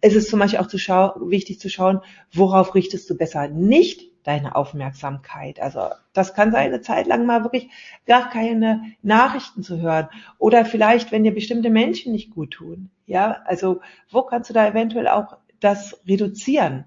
ist 0.00 0.16
es 0.16 0.28
zum 0.28 0.38
Beispiel 0.38 0.60
auch 0.60 0.68
zu 0.68 0.78
wichtig 0.78 1.60
zu 1.60 1.68
schauen, 1.68 2.00
worauf 2.32 2.74
richtest 2.74 3.08
du 3.10 3.16
besser 3.16 3.48
nicht 3.48 4.10
deine 4.26 4.56
Aufmerksamkeit. 4.56 5.60
Also 5.60 5.88
das 6.12 6.34
kann 6.34 6.50
sein, 6.50 6.66
eine 6.66 6.80
Zeit 6.80 7.06
lang 7.06 7.26
mal 7.26 7.44
wirklich 7.44 7.68
gar 8.06 8.28
keine 8.28 8.82
Nachrichten 9.02 9.62
zu 9.62 9.80
hören 9.80 10.08
oder 10.38 10.64
vielleicht, 10.64 11.12
wenn 11.12 11.22
dir 11.22 11.32
bestimmte 11.32 11.70
Menschen 11.70 12.12
nicht 12.12 12.30
gut 12.30 12.50
tun. 12.50 12.90
Ja, 13.06 13.42
also 13.44 13.80
wo 14.10 14.22
kannst 14.22 14.50
du 14.50 14.54
da 14.54 14.66
eventuell 14.66 15.06
auch 15.06 15.36
das 15.60 16.00
reduzieren? 16.08 16.84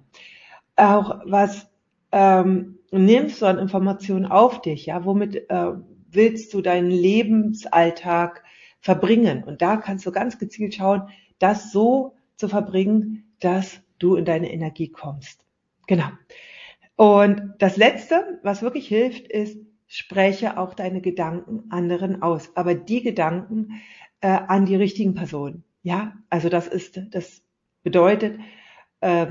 Auch 0.75 1.21
was 1.25 1.67
ähm, 2.11 2.79
nimmst 2.91 3.41
du 3.41 3.45
an 3.45 3.57
Informationen 3.57 4.25
auf 4.25 4.61
dich? 4.61 4.87
Ja, 4.87 5.05
womit 5.05 5.49
äh, 5.49 5.71
willst 6.11 6.53
du 6.53 6.61
deinen 6.61 6.91
Lebensalltag 6.91 8.43
verbringen? 8.81 9.45
Und 9.45 9.61
da 9.61 9.77
kannst 9.77 10.05
du 10.05 10.11
ganz 10.11 10.39
gezielt 10.39 10.75
schauen, 10.75 11.03
das 11.39 11.71
so 11.71 12.15
zu 12.39 12.47
verbringen, 12.47 13.34
dass 13.41 13.82
du 13.99 14.15
in 14.15 14.25
deine 14.25 14.52
Energie 14.52 14.89
kommst. 14.89 15.45
Genau. 15.88 16.08
Und 16.95 17.54
das 17.60 17.75
Letzte, 17.78 18.39
was 18.43 18.62
wirklich 18.62 18.88
hilft, 18.88 19.28
ist, 19.28 19.58
spreche 19.88 20.58
auch 20.58 20.73
deine 20.73 21.02
Gedanken 21.02 21.65
anderen 21.69 22.21
aus, 22.21 22.56
aber 22.56 22.75
die 22.75 23.02
Gedanken 23.02 23.82
äh, 24.21 24.28
an 24.30 24.65
die 24.65 24.75
richtigen 24.75 25.15
Personen. 25.15 25.63
Ja, 25.84 26.13
also 26.30 26.47
das 26.49 26.67
ist, 26.67 27.02
das 27.12 27.41
bedeutet, 27.84 28.39
äh, 29.02 29.28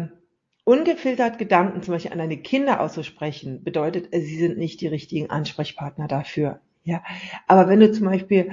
ungefiltert 0.64 1.38
Gedanken 1.38 1.83
zum 1.83 1.94
Beispiel 1.94 2.12
an 2.12 2.18
deine 2.18 2.38
Kinder 2.38 2.81
auszusprechen, 2.81 3.64
bedeutet, 3.64 4.09
sie 4.12 4.38
sind 4.38 4.59
nicht 4.59 4.81
die 4.81 4.88
richtigen 4.88 5.31
Ansprechpartner 5.31 6.09
dafür. 6.09 6.61
Ja, 6.85 7.03
aber 7.47 7.68
wenn 7.68 7.81
du 7.81 7.90
zum 7.92 8.07
Beispiel 8.07 8.51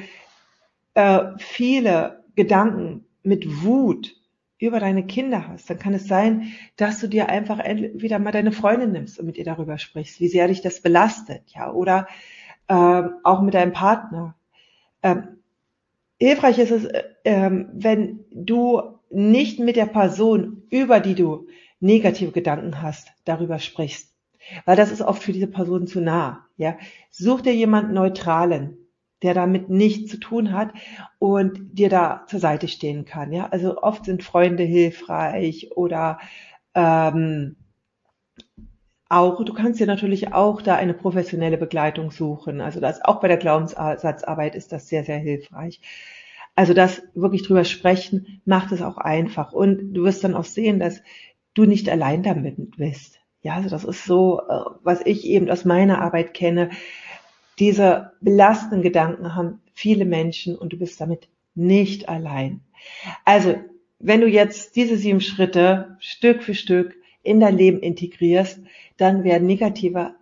äh, 0.94 1.32
viele 1.38 2.24
Gedanken 2.36 3.06
mit 3.24 3.64
Wut 3.64 4.16
über 4.58 4.80
deine 4.80 5.06
Kinder 5.06 5.48
hast, 5.48 5.70
dann 5.70 5.80
kann 5.80 5.94
es 5.94 6.08
sein, 6.08 6.54
dass 6.78 7.00
du 7.00 7.08
dir 7.08 7.30
einfach 7.30 7.60
wieder 7.60 8.20
mal 8.20 8.32
deine 8.32 8.52
Freundin 8.52 8.92
nimmst 8.92 9.20
und 9.20 9.26
mit 9.26 9.38
ihr 9.38 9.44
darüber 9.44 9.78
sprichst, 9.78 10.20
wie 10.20 10.28
sehr 10.28 10.48
dich 10.48 10.62
das 10.62 10.82
belastet, 10.82 11.42
ja, 11.48 11.72
oder 11.72 12.08
ähm, 12.70 13.16
auch 13.24 13.42
mit 13.42 13.54
deinem 13.54 13.74
Partner. 13.74 14.36
Ähm, 15.04 15.40
hilfreich 16.20 16.58
ist 16.58 16.72
es, 16.72 16.88
ähm, 17.26 17.70
wenn 17.74 18.26
du 18.32 18.82
nicht 19.10 19.60
mit 19.60 19.76
der 19.76 19.86
Person, 19.86 20.64
über 20.70 21.00
die 21.00 21.16
du 21.16 21.48
negative 21.80 22.32
Gedanken 22.32 22.82
hast, 22.82 23.12
darüber 23.26 23.60
sprichst. 23.60 24.14
Weil 24.66 24.78
das 24.78 24.92
ist 24.92 25.02
oft 25.02 25.24
für 25.24 25.34
diese 25.34 25.48
Person 25.48 25.88
zu 25.88 26.02
nah. 26.02 26.46
Ja, 26.58 26.78
such 27.10 27.42
dir 27.42 27.54
jemanden 27.54 27.94
Neutralen, 27.94 28.78
der 29.24 29.34
damit 29.34 29.70
nichts 29.70 30.12
zu 30.12 30.20
tun 30.20 30.52
hat 30.52 30.74
und 31.20 31.78
dir 31.78 31.90
da 31.90 32.26
zur 32.28 32.40
Seite 32.40 32.68
stehen 32.68 33.06
kann. 33.06 33.32
Ja, 33.32 33.48
also 33.48 33.82
oft 33.82 34.06
sind 34.06 34.24
Freunde 34.24 34.64
hilfreich 34.64 35.72
oder 35.76 36.20
ähm, 36.74 37.56
auch, 39.10 39.44
du 39.44 39.54
kannst 39.54 39.80
dir 39.80 39.88
natürlich 39.88 40.34
auch 40.34 40.62
da 40.62 40.76
eine 40.76 40.94
professionelle 40.94 41.58
Begleitung 41.58 42.12
suchen. 42.12 42.60
Also 42.60 42.80
das 42.80 43.04
auch 43.04 43.22
bei 43.22 43.28
der 43.28 43.38
Glaubenssatzarbeit 43.38 44.56
ist 44.56 44.72
das 44.72 44.88
sehr, 44.88 45.04
sehr 45.04 45.20
hilfreich. 45.20 45.80
Also 46.56 46.74
das 46.74 47.02
wirklich 47.14 47.44
drüber 47.44 47.66
sprechen 47.66 48.42
macht 48.46 48.72
es 48.72 48.82
auch 48.82 48.98
einfach. 48.98 49.54
Und 49.54 49.94
du 49.94 50.04
wirst 50.04 50.24
dann 50.24 50.36
auch 50.36 50.46
sehen, 50.46 50.80
dass 50.80 51.02
du 51.54 51.66
nicht 51.66 51.90
allein 51.90 52.24
damit 52.24 52.78
bist. 52.78 53.20
Ja, 53.42 53.56
also 53.56 53.70
das 53.70 53.84
ist 53.84 54.06
so, 54.06 54.42
äh, 54.42 54.62
was 54.84 55.02
ich 55.06 55.26
eben 55.26 55.50
aus 55.50 55.66
meiner 55.66 56.02
Arbeit 56.02 56.34
kenne. 56.34 56.72
Diese 57.60 58.12
belastenden 58.22 58.82
Gedanken 58.82 59.36
haben 59.36 59.62
viele 59.74 60.06
Menschen 60.06 60.56
und 60.56 60.74
du 60.74 60.78
bist 60.78 61.00
damit 61.00 61.30
nicht 61.54 62.10
allein. 62.10 62.62
Also, 63.24 63.56
wenn 64.00 64.22
du 64.22 64.28
jetzt 64.28 64.76
diese 64.76 64.98
sieben 64.98 65.22
Schritte 65.22 65.98
Stück 66.00 66.44
für 66.44 66.54
Stück 66.54 66.96
in 67.24 67.40
dein 67.40 67.58
Leben 67.58 67.80
integrierst, 67.80 68.60
dann 68.98 69.24
werden 69.24 69.48
negative 69.48 70.16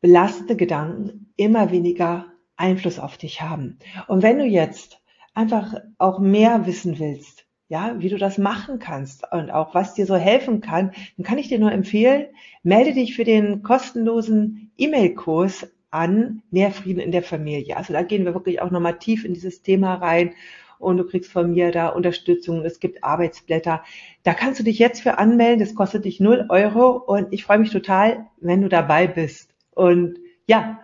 belastende 0.00 0.56
Gedanken 0.56 1.32
immer 1.36 1.70
weniger 1.70 2.26
Einfluss 2.56 2.98
auf 2.98 3.16
dich 3.16 3.42
haben. 3.42 3.78
Und 4.06 4.22
wenn 4.22 4.38
du 4.38 4.44
jetzt 4.44 5.00
einfach 5.34 5.74
auch 5.98 6.18
mehr 6.18 6.66
wissen 6.66 6.98
willst, 6.98 7.46
ja, 7.68 7.94
wie 8.00 8.08
du 8.08 8.18
das 8.18 8.36
machen 8.36 8.80
kannst 8.80 9.24
und 9.32 9.50
auch 9.50 9.74
was 9.74 9.94
dir 9.94 10.04
so 10.04 10.16
helfen 10.16 10.60
kann, 10.60 10.92
dann 11.16 11.24
kann 11.24 11.38
ich 11.38 11.48
dir 11.48 11.58
nur 11.58 11.70
empfehlen, 11.70 12.26
melde 12.64 12.94
dich 12.94 13.14
für 13.14 13.24
den 13.24 13.62
kostenlosen 13.62 14.72
E-Mail-Kurs 14.76 15.68
an 15.90 16.42
Mehr 16.50 16.70
Frieden 16.70 17.00
in 17.00 17.12
der 17.12 17.22
Familie. 17.22 17.76
Also 17.76 17.92
da 17.92 18.02
gehen 18.02 18.24
wir 18.24 18.34
wirklich 18.34 18.60
auch 18.62 18.70
nochmal 18.70 18.98
tief 18.98 19.24
in 19.24 19.34
dieses 19.34 19.62
Thema 19.62 19.94
rein 19.94 20.34
und 20.78 20.96
du 20.96 21.04
kriegst 21.04 21.30
von 21.30 21.52
mir 21.52 21.72
da 21.72 21.88
Unterstützung. 21.88 22.64
Es 22.64 22.80
gibt 22.80 23.04
Arbeitsblätter. 23.04 23.84
Da 24.22 24.34
kannst 24.34 24.60
du 24.60 24.64
dich 24.64 24.78
jetzt 24.78 25.02
für 25.02 25.18
anmelden. 25.18 25.60
Das 25.60 25.74
kostet 25.74 26.06
dich 26.06 26.20
null 26.20 26.46
Euro 26.48 26.90
und 26.90 27.32
ich 27.32 27.44
freue 27.44 27.58
mich 27.58 27.70
total, 27.70 28.26
wenn 28.40 28.62
du 28.62 28.68
dabei 28.68 29.06
bist. 29.06 29.54
Und 29.72 30.18
ja, 30.46 30.80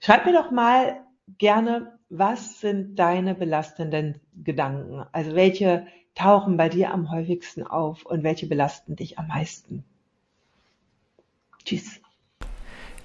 schreib 0.00 0.24
mir 0.24 0.32
doch 0.32 0.50
mal 0.50 1.04
gerne, 1.38 1.98
was 2.08 2.60
sind 2.60 2.98
deine 2.98 3.34
belastenden 3.34 4.20
Gedanken? 4.42 5.04
Also 5.12 5.34
welche 5.34 5.86
tauchen 6.14 6.56
bei 6.56 6.68
dir 6.68 6.92
am 6.92 7.10
häufigsten 7.10 7.62
auf 7.62 8.04
und 8.04 8.24
welche 8.24 8.46
belasten 8.46 8.96
dich 8.96 9.18
am 9.18 9.28
meisten? 9.28 9.84
Tschüss. 11.64 11.99